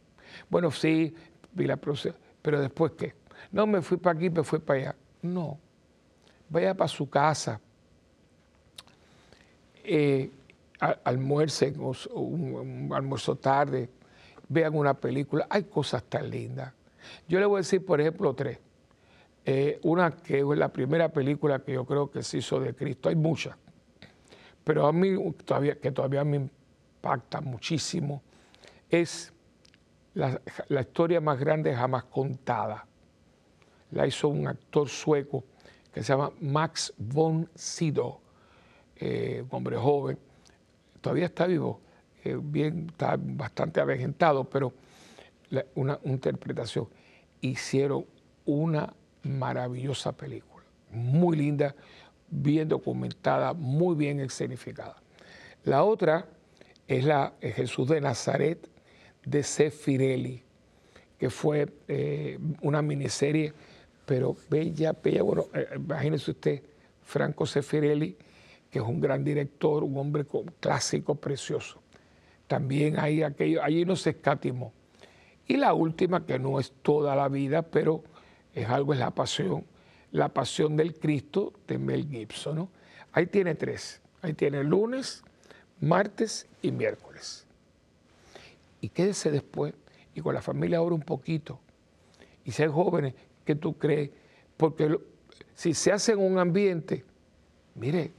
[0.48, 1.12] Bueno, sí,
[1.52, 3.14] vi la procesión, pero después qué?
[3.50, 4.96] No, me fui para aquí, me fui para allá.
[5.22, 5.58] No,
[6.48, 7.60] vaya para su casa,
[9.82, 10.30] eh,
[10.80, 13.90] almuercen un almuerzo tarde,
[14.48, 16.72] vean una película, hay cosas tan lindas.
[17.28, 18.58] Yo le voy a decir, por ejemplo, tres.
[19.44, 23.08] Eh, una que es la primera película que yo creo que se hizo de Cristo,
[23.08, 23.56] hay muchas,
[24.64, 28.22] pero a mí todavía, que todavía me impacta muchísimo,
[28.90, 29.32] es
[30.14, 30.40] la,
[30.80, 32.86] historia más grande jamás contada.
[33.92, 35.44] La hizo un actor sueco
[35.92, 38.18] que se llama Max von Sydow,
[38.96, 40.18] eh, un hombre joven,
[41.00, 41.80] todavía está vivo,
[42.24, 44.72] eh, bien, está bastante avejentado, pero
[45.74, 46.88] una, interpretación.
[47.40, 48.06] Hicieron
[48.44, 48.92] una
[49.22, 51.74] maravillosa película, muy linda,
[52.28, 54.96] bien documentada, muy bien escenificada.
[55.64, 56.26] La otra
[56.88, 58.68] es la Jesús de Nazaret
[59.24, 60.42] de Sefirelli,
[61.18, 63.52] que fue eh, una miniserie,
[64.06, 65.22] pero bella, bella.
[65.22, 66.62] Bueno, eh, imagínese usted,
[67.02, 68.16] Franco Sefirelli,
[68.76, 70.26] que es un gran director, un hombre
[70.60, 71.80] clásico, precioso.
[72.46, 74.74] También hay aquello, allí no se escatimó.
[75.46, 78.04] Y la última, que no es toda la vida, pero
[78.52, 79.64] es algo, es la pasión.
[80.12, 82.56] La pasión del Cristo de Mel Gibson.
[82.56, 82.68] ¿no?
[83.12, 84.02] Ahí tiene tres.
[84.20, 85.24] Ahí tiene lunes,
[85.80, 87.46] martes y miércoles.
[88.82, 89.72] Y quédese después
[90.14, 91.60] y con la familia ahora un poquito.
[92.44, 93.14] Y ser jóvenes,
[93.46, 94.10] ¿qué tú crees?
[94.58, 94.98] Porque
[95.54, 97.06] si se hace en un ambiente,
[97.74, 98.12] mire,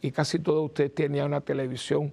[0.00, 2.12] y casi todos ustedes tenían una televisión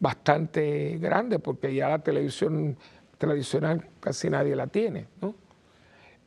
[0.00, 2.76] bastante grande, porque ya la televisión
[3.18, 5.34] tradicional casi nadie la tiene, ¿no?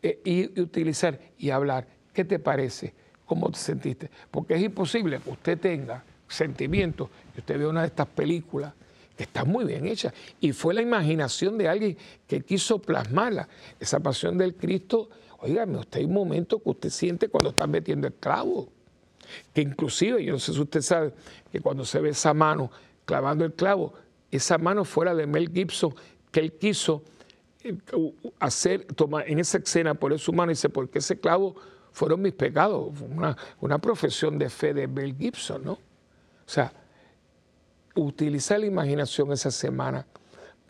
[0.02, 2.94] Eh, y, utilizar y hablar, ¿qué te parece?
[3.26, 4.10] ¿Cómo te sentiste?
[4.30, 8.74] Porque es imposible que usted tenga sentimientos y usted ve una de estas películas
[9.16, 11.98] que está muy bien hecha y fue la imaginación de alguien
[12.28, 13.48] que quiso plasmarla,
[13.80, 15.10] esa pasión del Cristo.
[15.40, 18.70] Oígame, usted hay un momento que usted siente cuando está metiendo el clavo,
[19.54, 21.14] que inclusive, yo no sé si usted sabe,
[21.52, 22.72] que cuando se ve esa mano
[23.06, 23.94] clavando el clavo,
[24.32, 25.94] esa mano fuera de Mel Gibson
[26.32, 27.04] que él quiso
[27.64, 27.78] eh,
[28.40, 31.56] hacer, tomar en esa escena, por su mano y dice, porque ese clavo
[31.92, 35.74] fueron mis pecados, una, una profesión de fe de Mel Gibson, ¿no?
[35.74, 36.74] O sea,
[37.96, 40.06] utilizar la imaginación esa semana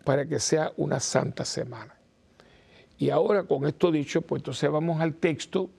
[0.03, 1.95] para que sea una santa semana.
[2.97, 5.69] Y ahora con esto dicho, pues entonces vamos al texto,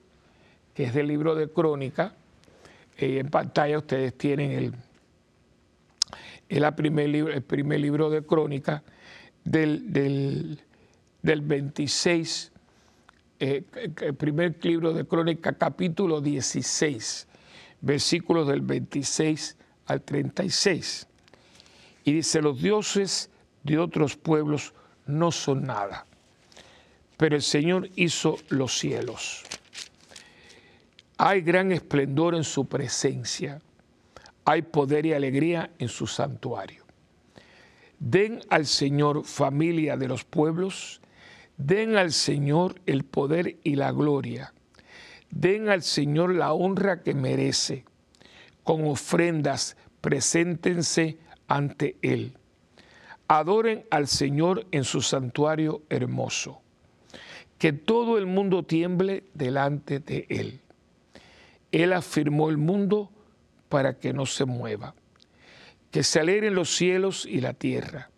[0.73, 2.15] que es del libro de Crónica.
[2.97, 4.73] Eh, en pantalla ustedes tienen el,
[6.49, 8.83] el, primer libro, el primer libro de Crónica,
[9.43, 10.59] del,
[11.21, 12.51] 26,
[13.39, 13.63] eh,
[14.01, 17.27] el primer libro de Crónica, capítulo 16,
[17.81, 21.07] versículos del 26 al 36.
[22.05, 23.29] Y dice, los dioses
[23.63, 24.73] de otros pueblos
[25.05, 26.05] no son nada,
[27.17, 29.43] pero el Señor hizo los cielos.
[31.17, 33.61] Hay gran esplendor en su presencia,
[34.45, 36.83] hay poder y alegría en su santuario.
[37.99, 41.01] Den al Señor familia de los pueblos,
[41.57, 44.53] den al Señor el poder y la gloria,
[45.29, 47.85] den al Señor la honra que merece,
[48.63, 52.37] con ofrendas preséntense ante Él.
[53.27, 56.61] Adoren al Señor en su santuario hermoso,
[57.57, 60.62] que todo el mundo tiemble delante de Él.
[61.73, 63.11] Él afirmó el mundo
[63.67, 64.93] para que no se mueva.
[65.89, 68.11] Que se alegren los cielos y la tierra,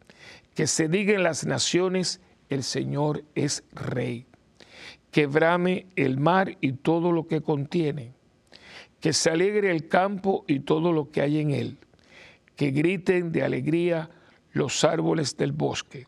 [0.53, 4.27] que se digan las naciones, el Señor es Rey,
[5.09, 8.11] que brame el mar y todo lo que contiene,
[8.99, 11.77] que se alegre el campo y todo lo que hay en él,
[12.57, 14.09] que griten de alegría
[14.51, 16.07] los árboles del bosque,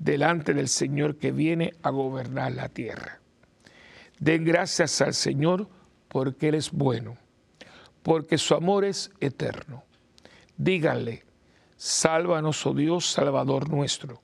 [0.00, 3.20] delante del Señor que viene a gobernar la tierra.
[4.18, 5.68] Den gracias al Señor
[6.08, 7.16] porque Él es bueno,
[8.02, 9.84] porque su amor es eterno.
[10.56, 11.24] Díganle,
[11.76, 14.22] sálvanos, oh Dios, Salvador nuestro.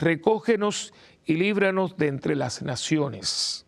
[0.00, 0.92] Recógenos
[1.24, 3.66] y líbranos de entre las naciones,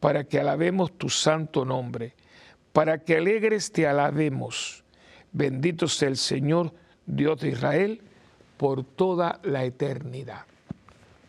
[0.00, 2.14] para que alabemos tu santo nombre,
[2.72, 4.84] para que alegres te alabemos.
[5.32, 6.72] Bendito sea el Señor,
[7.06, 8.02] Dios de Israel,
[8.56, 10.44] por toda la eternidad.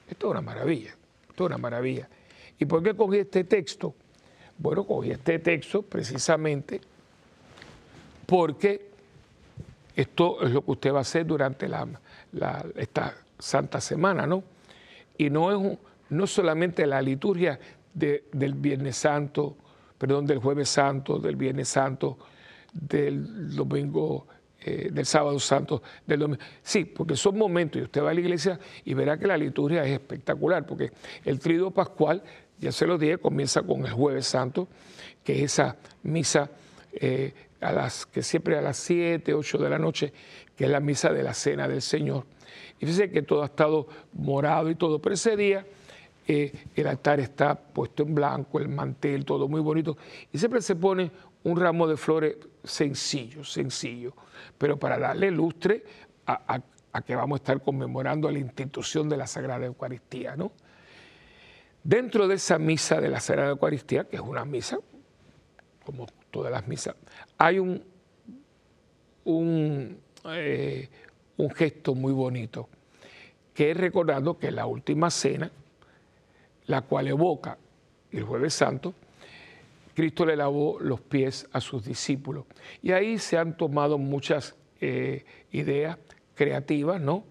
[0.10, 0.96] Esto es una maravilla,
[1.30, 2.10] esto es una maravilla.
[2.60, 3.96] ¿Y por qué cogí este texto?
[4.58, 6.82] Bueno, cogí este texto precisamente
[8.26, 8.90] porque
[9.96, 11.88] esto es lo que usted va a hacer durante la,
[12.76, 14.44] esta Santa Semana, ¿no?
[15.18, 15.78] Y no es
[16.10, 17.60] no solamente la liturgia
[17.94, 19.56] del Viernes Santo,
[19.98, 22.18] perdón, del Jueves Santo, del Viernes Santo,
[22.72, 24.28] del Domingo
[24.60, 26.44] eh, del sábado santo, del domingo.
[26.64, 29.84] Sí, porque son momentos y usted va a la iglesia y verá que la liturgia
[29.86, 30.92] es espectacular, porque
[31.24, 32.24] el trido pascual,
[32.60, 34.68] ya se lo dije, comienza con el jueves santo,
[35.24, 36.50] que es esa misa
[36.94, 40.14] eh, a las, que siempre a las 7, 8 de la noche,
[40.56, 42.26] que es la misa de la cena del Señor.
[42.80, 45.66] Y fíjense que todo ha estado morado y todo, pero ese día
[46.28, 49.98] eh, el altar está puesto en blanco, el mantel, todo muy bonito,
[50.32, 51.12] y siempre se pone
[51.44, 54.14] un ramo de flores sencillo, sencillo,
[54.58, 55.84] pero para darle lustre
[56.26, 56.62] a,
[57.06, 60.36] que vamos a estar conmemorando la institución de la Sagrada Eucaristía.
[60.36, 60.52] ¿no?
[61.84, 64.80] Dentro de esa misa de la Sagrada Eucaristía, que es una misa,
[65.86, 66.96] como todas las misas,
[67.38, 67.84] hay un,
[69.24, 70.90] un, eh,
[71.56, 72.68] gesto muy bonito,
[73.54, 75.50] que es recordando que la última cena,
[76.66, 77.58] la cual evoca
[78.12, 78.94] el jueves santo,
[79.94, 82.46] Cristo le lavó los pies a sus discípulos.
[82.84, 85.98] Y ahí se han tomado muchas eh, ideas
[86.36, 87.24] creativas, ¿no?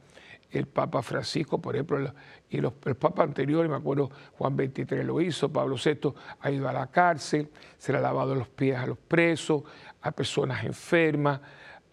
[0.51, 2.12] El Papa Francisco, por ejemplo,
[2.49, 6.68] y los, el Papa anterior, me acuerdo, Juan XXIII lo hizo, Pablo VI ha ido
[6.68, 9.62] a la cárcel, se le ha lavado los pies a los presos,
[10.03, 11.40] a personas enfermas,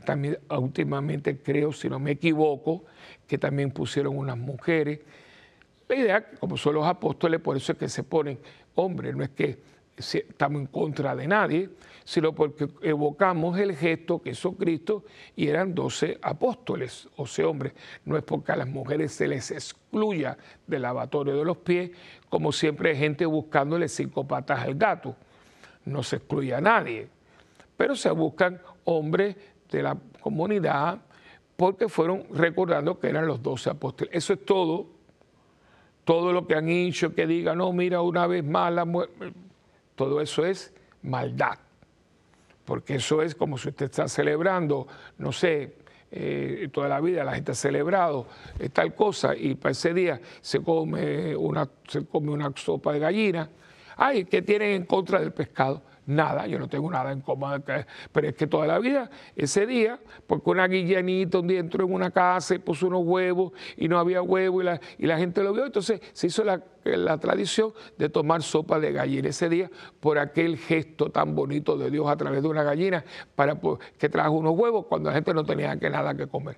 [0.05, 2.85] también últimamente creo, si no me equivoco,
[3.27, 4.99] que también pusieron unas mujeres.
[5.87, 8.39] La idea, como son los apóstoles, por eso es que se ponen
[8.75, 11.69] hombres, no es que estamos en contra de nadie,
[12.03, 15.03] sino porque evocamos el gesto que hizo Cristo
[15.35, 17.73] y eran doce apóstoles, sea, hombres.
[18.05, 21.91] No es porque a las mujeres se les excluya del lavatorio de los pies,
[22.29, 25.15] como siempre hay gente buscándole cinco patas al gato.
[25.85, 27.07] No se excluye a nadie,
[27.77, 29.35] pero se buscan hombres
[29.69, 30.99] de la comunidad
[31.55, 34.13] porque fueron recordando que eran los doce apóstoles.
[34.13, 34.87] Eso es todo.
[36.03, 39.31] Todo lo que han hecho, que digan, no, mira, una vez más la muerte
[39.95, 40.73] todo eso es
[41.03, 41.57] maldad,
[42.65, 44.87] porque eso es como si usted está celebrando,
[45.17, 45.75] no sé,
[46.15, 48.27] eh, toda la vida la gente ha celebrado
[48.59, 52.99] eh, tal cosa y para ese día se come una, se come una sopa de
[52.99, 53.49] gallina.
[53.97, 55.81] Ay, ¿qué tienen en contra del pescado?
[56.05, 57.61] Nada, yo no tengo nada en coma,
[58.11, 61.93] pero es que toda la vida, ese día, porque una guillanita un día entró en
[61.93, 65.65] una casa y puso unos huevos y no había huevo y la, gente lo vio,
[65.65, 69.69] entonces se hizo la, la, tradición de tomar sopa de gallina ese día
[70.01, 73.57] por aquel gesto tan bonito de Dios a través de una gallina para
[73.97, 76.57] que trajo unos huevos cuando la gente no tenía que nada que comer.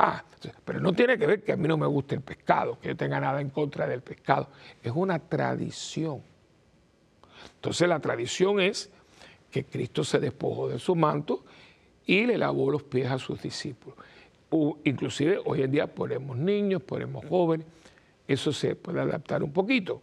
[0.00, 0.22] Ah,
[0.64, 2.96] pero no tiene que ver que a mí no me guste el pescado, que yo
[2.96, 4.48] tenga nada en contra del pescado.
[4.80, 6.22] Es una tradición.
[7.58, 8.88] Entonces la tradición es
[9.50, 11.44] que Cristo se despojó de su manto
[12.06, 13.98] y le lavó los pies a sus discípulos.
[14.84, 17.66] inclusive hoy en día ponemos niños, ponemos jóvenes,
[18.28, 20.00] eso se puede adaptar un poquito.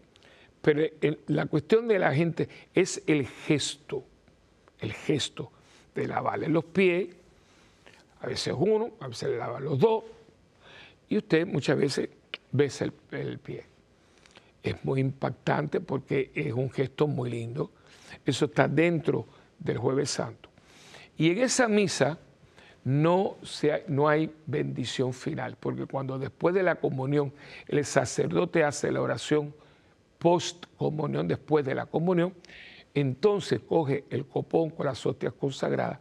[0.61, 0.83] Pero
[1.27, 4.03] la cuestión de la gente es el gesto,
[4.79, 5.51] el gesto
[5.93, 7.07] de lavarle los pies,
[8.19, 10.03] a veces uno, a veces le lava los dos,
[11.07, 12.09] y usted muchas veces
[12.51, 13.74] besa el pie
[14.65, 17.71] es muy impactante porque es un gesto muy lindo.
[18.25, 19.27] Eso está dentro
[19.59, 20.49] del jueves santo.
[21.17, 22.17] Y en esa misa
[22.83, 23.37] no,
[23.87, 27.31] no hay bendición final, porque cuando después de la comunión
[27.67, 29.53] el sacerdote hace la oración
[30.17, 32.33] post comunión, después de la comunión,
[32.93, 35.99] entonces coge el copón con las hostias consagradas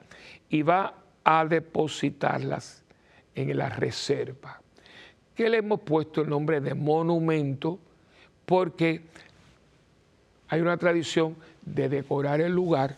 [0.49, 2.85] y va a depositarlas
[3.35, 4.61] en la reserva,
[5.35, 7.81] que le hemos puesto el nombre de monumento
[8.47, 9.03] porque
[10.49, 12.97] hay una tradición de decorar el lugar.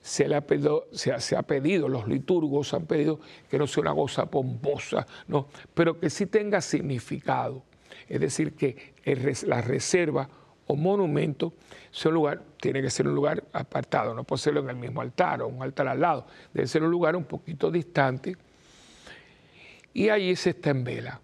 [0.00, 3.94] Se, le ha pedido, se, ha, pedido, los liturgos han pedido que no sea una
[3.94, 7.62] cosa pomposa, no, pero que sí tenga significado.
[8.08, 8.94] Es decir, que
[9.46, 10.28] la reserva
[10.66, 11.52] o monumento
[11.90, 15.42] sea lugar, tiene que ser un lugar apartado, no puede serlo en el mismo altar
[15.42, 18.36] o un altar al lado, debe ser un lugar un poquito distante
[19.92, 21.20] Y ahí se está en vela.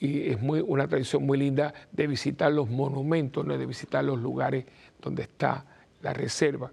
[0.00, 3.56] Y es muy, una tradición muy linda de visitar los monumentos, ¿no?
[3.56, 4.64] de visitar los lugares
[5.00, 5.64] donde está
[6.02, 6.72] la reserva.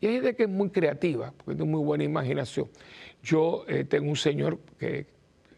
[0.00, 2.68] Y hay gente que es muy creativa, porque tiene muy buena imaginación.
[3.22, 5.06] Yo eh, tengo un señor que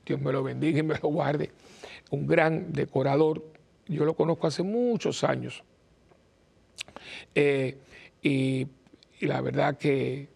[0.04, 1.50] Dios me lo bendiga y me lo guarde,
[2.10, 3.42] un gran decorador.
[3.88, 5.64] Yo lo conozco hace muchos años.
[7.34, 7.76] Eh,
[8.22, 8.68] y,
[9.20, 10.28] la verdad que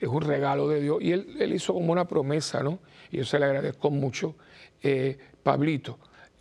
[0.00, 0.98] es un regalo de Dios.
[1.00, 2.78] Y él, hizo como una promesa, ¿no?
[3.10, 4.34] Y yo se le agradezco mucho.
[4.88, 5.98] Eh, Pablito,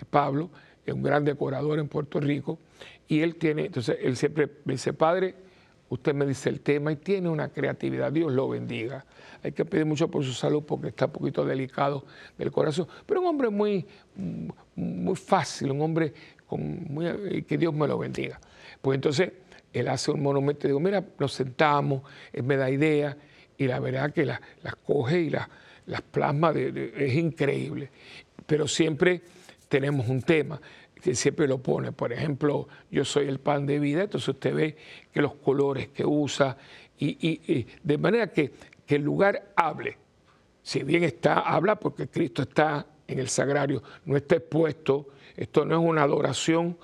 [0.08, 0.52] Pablo,
[0.86, 2.60] es un gran decorador en Puerto Rico.
[3.08, 5.34] Y él tiene, entonces él siempre me dice, Padre,
[5.90, 9.04] usted me dice el tema y tiene una creatividad, Dios lo bendiga.
[9.42, 12.06] Hay que pedir mucho por su salud porque está un poquito delicado
[12.38, 13.84] del corazón, pero un hombre muy,
[14.76, 16.14] muy fácil, un hombre
[16.46, 18.40] con muy, que Dios me lo bendiga.
[18.80, 19.32] Pues entonces
[19.74, 23.18] él hace un monumento digo, mira, nos sentamos, él me da idea
[23.58, 24.40] y la verdad que las
[24.86, 25.48] coge y las
[26.12, 27.90] plasma, es increíble.
[28.46, 29.22] Pero siempre
[29.68, 30.62] tenemos un tema
[31.02, 31.92] que siempre lo pone.
[31.92, 34.78] Por ejemplo, yo soy el pan de vida, entonces usted ve
[35.12, 36.58] que los colores que usa,
[36.98, 38.52] y, de manera que,
[38.88, 39.98] el lugar hable.
[40.62, 45.76] Si bien está, habla porque Cristo está en el sagrario, no está expuesto, esto no
[45.76, 46.78] es una adoración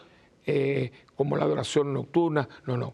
[0.45, 2.93] eh, como la adoración nocturna, no, no.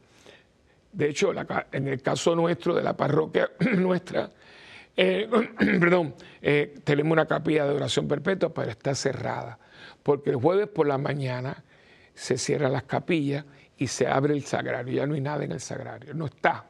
[0.92, 1.32] De hecho,
[1.72, 4.32] en el caso nuestro, de la parroquia nuestra,
[4.98, 5.30] eh,
[5.80, 9.60] perdón, eh, tenemos una capilla de adoración perpetua, pero está cerrada
[10.08, 11.66] porque el jueves por la mañana
[12.14, 13.44] se cierran las capillas
[13.78, 16.66] y se abre el sagrario, ya no hay nada en el sagrario, no está,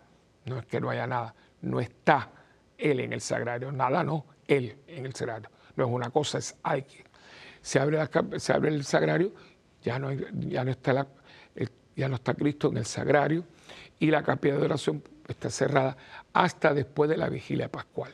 [0.45, 2.31] no es que no haya nada, no está
[2.77, 6.55] él en el sagrario, nada no, él en el sagrario, no es una cosa, es
[6.63, 7.03] alguien.
[7.61, 7.99] Se abre,
[8.39, 9.33] se abre el sagrario,
[9.83, 11.07] ya no, está
[11.95, 13.45] ya no está Cristo en el sagrario
[13.99, 15.03] y la capilla de oración
[15.33, 15.97] está cerrada
[16.33, 18.13] hasta después de la vigilia pascual.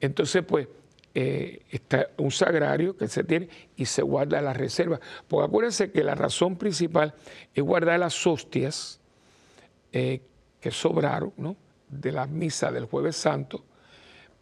[0.00, 0.68] Entonces, pues,
[1.16, 5.00] eh, está un sagrario que se tiene y se guarda la reserva.
[5.28, 7.14] Porque acuérdense que la razón principal
[7.54, 9.00] es guardar las hostias
[9.92, 10.20] eh,
[10.60, 11.56] que sobraron
[11.88, 13.64] de la misa del jueves santo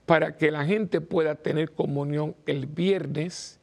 [0.07, 3.61] para que la gente pueda tener comunión el viernes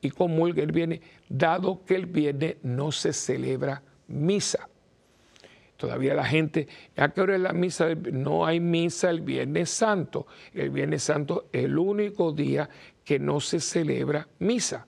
[0.00, 4.68] y comulgue el viernes, dado que el viernes no se celebra misa.
[5.76, 7.94] Todavía la gente, ¿a qué hora es la misa?
[7.94, 10.26] No hay misa el Viernes Santo.
[10.54, 12.68] El Viernes Santo es el único día
[13.04, 14.86] que no se celebra misa.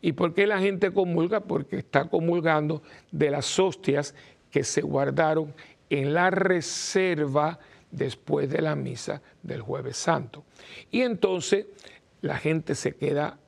[0.00, 1.40] ¿Y por qué la gente comulga?
[1.40, 4.14] Porque está comulgando de las hostias
[4.50, 5.54] que se guardaron
[5.90, 7.58] en la reserva
[7.90, 10.44] después de la misa del jueves santo.
[10.90, 11.66] Y entonces
[12.20, 13.38] la gente se queda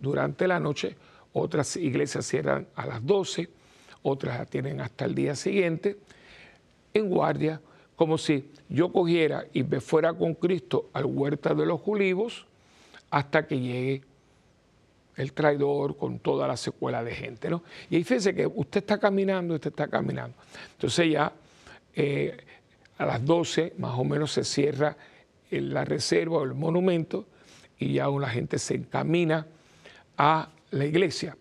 [0.00, 0.96] durante la noche,
[1.32, 3.48] otras iglesias cierran a las 12,
[4.06, 5.96] otras la tienen hasta el día siguiente,
[6.94, 7.60] en guardia,
[7.96, 12.46] como si yo cogiera y me fuera con Cristo al huerta de los olivos
[13.10, 14.02] hasta que llegue
[15.16, 17.48] el traidor con toda la secuela de gente.
[17.48, 17.62] ¿no?
[17.90, 20.36] Y ahí fíjense que usted está caminando, usted está caminando.
[20.72, 21.32] Entonces ya
[21.94, 22.36] eh,
[22.98, 24.96] a las 12 más o menos se cierra
[25.50, 27.26] la reserva o el monumento
[27.78, 29.46] y ya la gente se encamina
[30.16, 31.36] a la iglesia.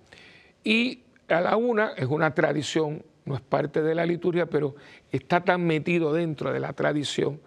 [0.64, 4.76] Y a la una es una tradición, no es parte de la liturgia, pero
[5.12, 7.42] está tan metido dentro de la tradición,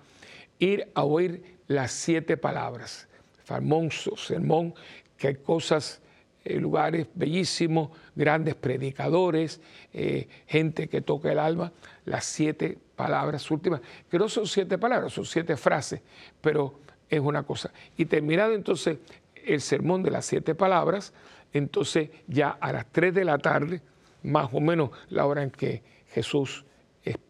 [0.58, 3.08] ir a oír las siete palabras.
[3.44, 4.74] Famoso sermón,
[5.16, 6.02] que hay cosas,
[6.44, 9.60] eh, lugares bellísimos, grandes predicadores,
[9.92, 11.72] eh, gente que toca el alma,
[12.04, 16.00] las siete palabras últimas, que no son siete palabras, son siete frases,
[16.40, 17.72] pero es una cosa.
[17.96, 18.98] Y terminado entonces
[19.34, 21.12] el sermón de las siete palabras,
[21.52, 23.80] entonces ya a las 3 de la tarde,
[24.22, 25.82] más o menos la hora en que
[26.12, 26.64] Jesús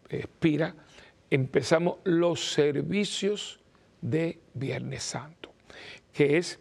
[0.09, 0.75] expira,
[1.31, 3.61] empezamos los servicios
[4.01, 5.53] de Viernes Santo,
[6.13, 6.59] que es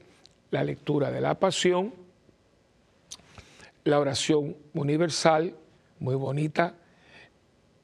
[0.51, 1.93] la lectura de la pasión,
[3.83, 5.55] la oración universal,
[5.99, 6.75] muy bonita,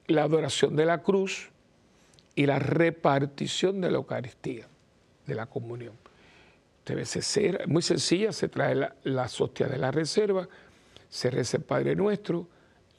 [0.07, 1.49] la adoración de la cruz
[2.35, 4.67] y la repartición de la Eucaristía,
[5.25, 6.02] de la comunión
[6.85, 10.47] debe ser muy sencilla, se trae la, la hostia de la reserva,
[11.09, 12.47] se reza el Padre Nuestro,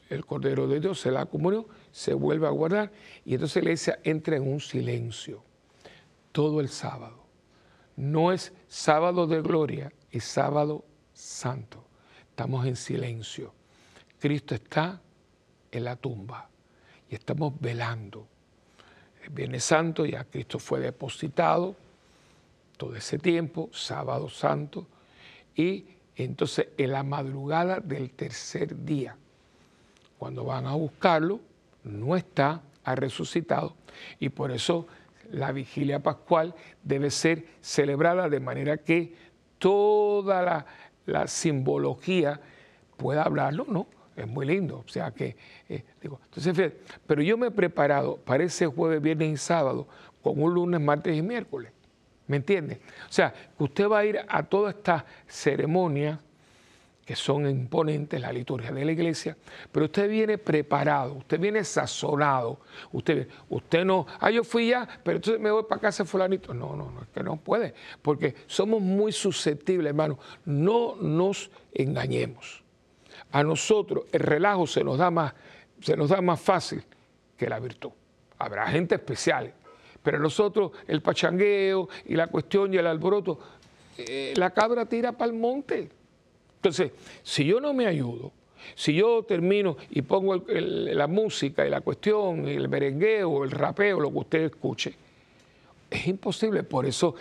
[0.09, 2.93] el Cordero de Dios se la comunión, se vuelve a guardar
[3.25, 5.43] y entonces la iglesia entra en un silencio
[6.33, 7.25] todo el sábado.
[7.97, 11.85] No es sábado de gloria, es sábado santo.
[12.31, 13.55] Estamos en silencio.
[14.19, 15.01] Cristo está
[15.71, 16.49] en la tumba
[17.09, 18.27] y estamos velando.
[19.23, 21.77] El Viernes Santo ya Cristo fue depositado
[22.77, 24.87] todo ese tiempo, sábado santo,
[25.55, 29.17] y entonces en la madrugada del tercer día,
[30.19, 31.41] cuando van a buscarlo,
[31.83, 33.75] no está, ha resucitado,
[34.19, 34.87] y por eso
[35.31, 39.15] la vigilia pascual debe ser celebrada de manera que
[39.59, 40.67] toda
[41.07, 42.41] la, simbología
[42.97, 43.87] pueda hablarlo, ¿no?
[44.17, 44.85] Es muy lindo.
[44.87, 45.37] O sea que,
[45.69, 46.73] eh, digo, entonces,
[47.07, 49.89] pero yo me he preparado para ese jueves, viernes y sábado
[50.23, 51.73] con un lunes, martes y miércoles.
[52.27, 52.81] ¿Me entiende?
[53.09, 56.19] O sea, que usted va a ir a toda esta ceremonia
[57.05, 59.37] que son imponentes, la liturgia de la iglesia,
[59.71, 62.61] pero usted viene preparado, usted viene sazonado,
[62.93, 66.55] usted, usted no, ah, yo fui ya, pero entonces me voy para casa fulanito.
[66.55, 70.19] No, no, no, es que no puede, porque somos muy susceptibles, hermano.
[70.47, 72.63] No nos engañemos.
[73.33, 75.35] A nosotros el relajo se nos da más,
[75.81, 76.83] se nos da más fácil
[77.37, 77.91] que la virtud.
[78.39, 79.53] Habrá gente especial,
[80.05, 83.39] pero nosotros el pachangueo y la cuestión y el alboroto,
[83.97, 85.89] eh, la cabra tira para el monte.
[86.57, 86.93] Entonces,
[87.23, 88.31] si yo no me ayudo,
[88.75, 94.13] si yo termino y pongo la música y la cuestión, el merengueo, el rapeo, lo
[94.13, 94.95] que usted escuche,
[95.91, 96.63] es imposible.
[96.65, 97.15] Por eso,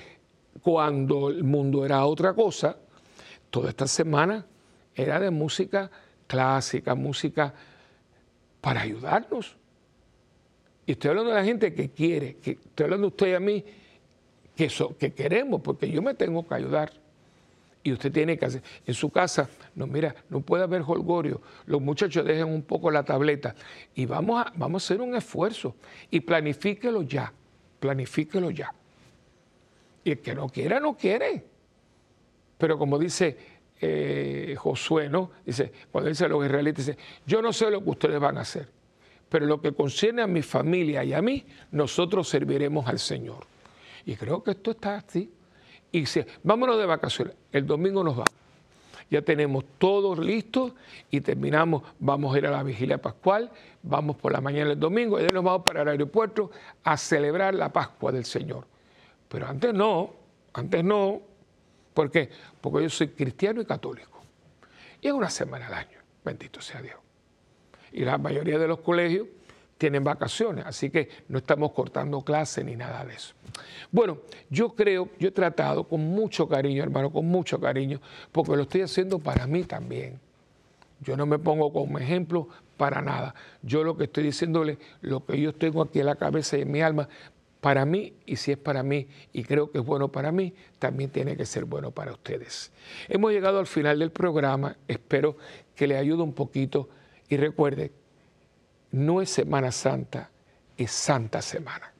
[0.61, 2.77] cuando el mundo era otra cosa,
[3.49, 4.45] toda esta semana
[4.93, 5.89] era de música
[6.27, 7.53] clásica, música
[8.59, 9.55] para ayudarnos.
[10.85, 13.39] Y estoy hablando de la gente que quiere, que estoy hablando de usted y a
[13.39, 13.63] mí,
[14.55, 14.69] que,
[14.99, 16.91] que queremos, porque yo me tengo que ayudar.
[17.85, 21.81] Y usted tiene que hacer, en su casa, no, mira, no puede haber holgorio, los
[21.81, 23.55] muchachos dejen un poco la tableta
[23.93, 25.75] y vamos a, vamos a hacer un esfuerzo
[26.09, 27.33] y planifíquelo ya,
[27.81, 28.73] planifíquelo ya.
[30.05, 31.43] Y el que no quiera, no quiere.
[32.57, 33.37] Pero como dice
[33.81, 35.31] eh, Josué, ¿no?
[35.45, 38.69] Dice, cuando dice los israelitas, dice, yo no sé lo que ustedes van a hacer,
[39.33, 43.47] pero lo que concierne a mi familia y a mí, nosotros serviremos al Señor.
[44.05, 45.27] Y creo que esto está así.
[45.91, 48.25] Y dice, vámonos de vacaciones, el domingo nos va.
[49.09, 50.75] Ya tenemos todo listo
[51.09, 53.49] y terminamos, vamos a ir a la vigilia pascual,
[53.81, 56.51] vamos por la mañana del domingo y nos vamos para el aeropuerto
[56.83, 58.67] a celebrar la Pascua del Señor.
[59.29, 60.13] Pero antes no,
[60.53, 61.19] antes no.
[61.95, 62.29] ¿Por qué?
[62.61, 64.21] Porque yo soy cristiano y católico.
[65.01, 66.97] Y es una semana al año, bendito sea Dios
[67.93, 69.27] y la mayoría de los colegios
[69.77, 73.33] tienen vacaciones, así que no estamos cortando clases ni nada de eso.
[73.91, 74.19] Bueno,
[74.49, 77.99] yo creo, yo he tratado con mucho cariño, hermano, con mucho cariño,
[78.31, 80.19] porque lo estoy haciendo para mí también.
[81.01, 83.35] Yo no me pongo como ejemplo para nada.
[83.61, 86.71] Yo lo que estoy diciéndole, lo que yo tengo aquí en la cabeza y en
[86.71, 87.09] mi alma,
[87.59, 91.09] para mí, y si es para mí y creo que es bueno para mí, también
[91.09, 92.71] tiene que ser bueno para ustedes.
[93.07, 95.37] Hemos llegado al final del programa, espero
[95.75, 96.89] que le ayude un poquito
[97.29, 97.91] y recuerde,
[98.91, 100.29] no es Semana Santa,
[100.77, 101.93] es Santa Semana.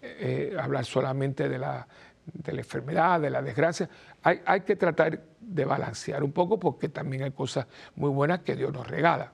[0.00, 1.88] eh, hablar solamente de la,
[2.24, 3.90] de la enfermedad, de la desgracia.
[4.22, 7.66] Hay, hay que tratar de balancear un poco porque también hay cosas
[7.96, 9.32] muy buenas que Dios nos regala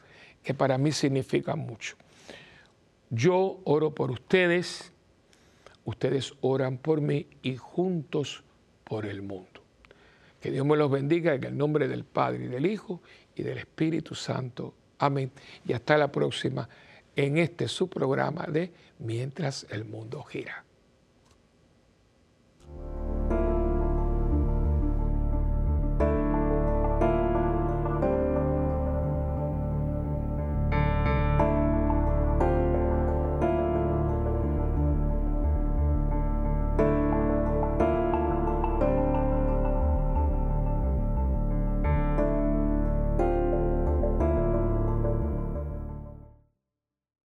[0.43, 1.95] que para mí significa mucho.
[3.09, 4.91] Yo oro por ustedes
[5.86, 8.43] ustedes oran por mí y juntos
[8.83, 9.63] por el mundo.
[10.41, 13.01] Que Dios me los bendiga en el nombre del Padre y del Hijo
[13.36, 14.73] y del Espíritu Santo.
[14.99, 15.31] Amén.
[15.65, 16.67] Y hasta la próxima
[17.15, 20.64] en este su programa de Mientras el mundo gira.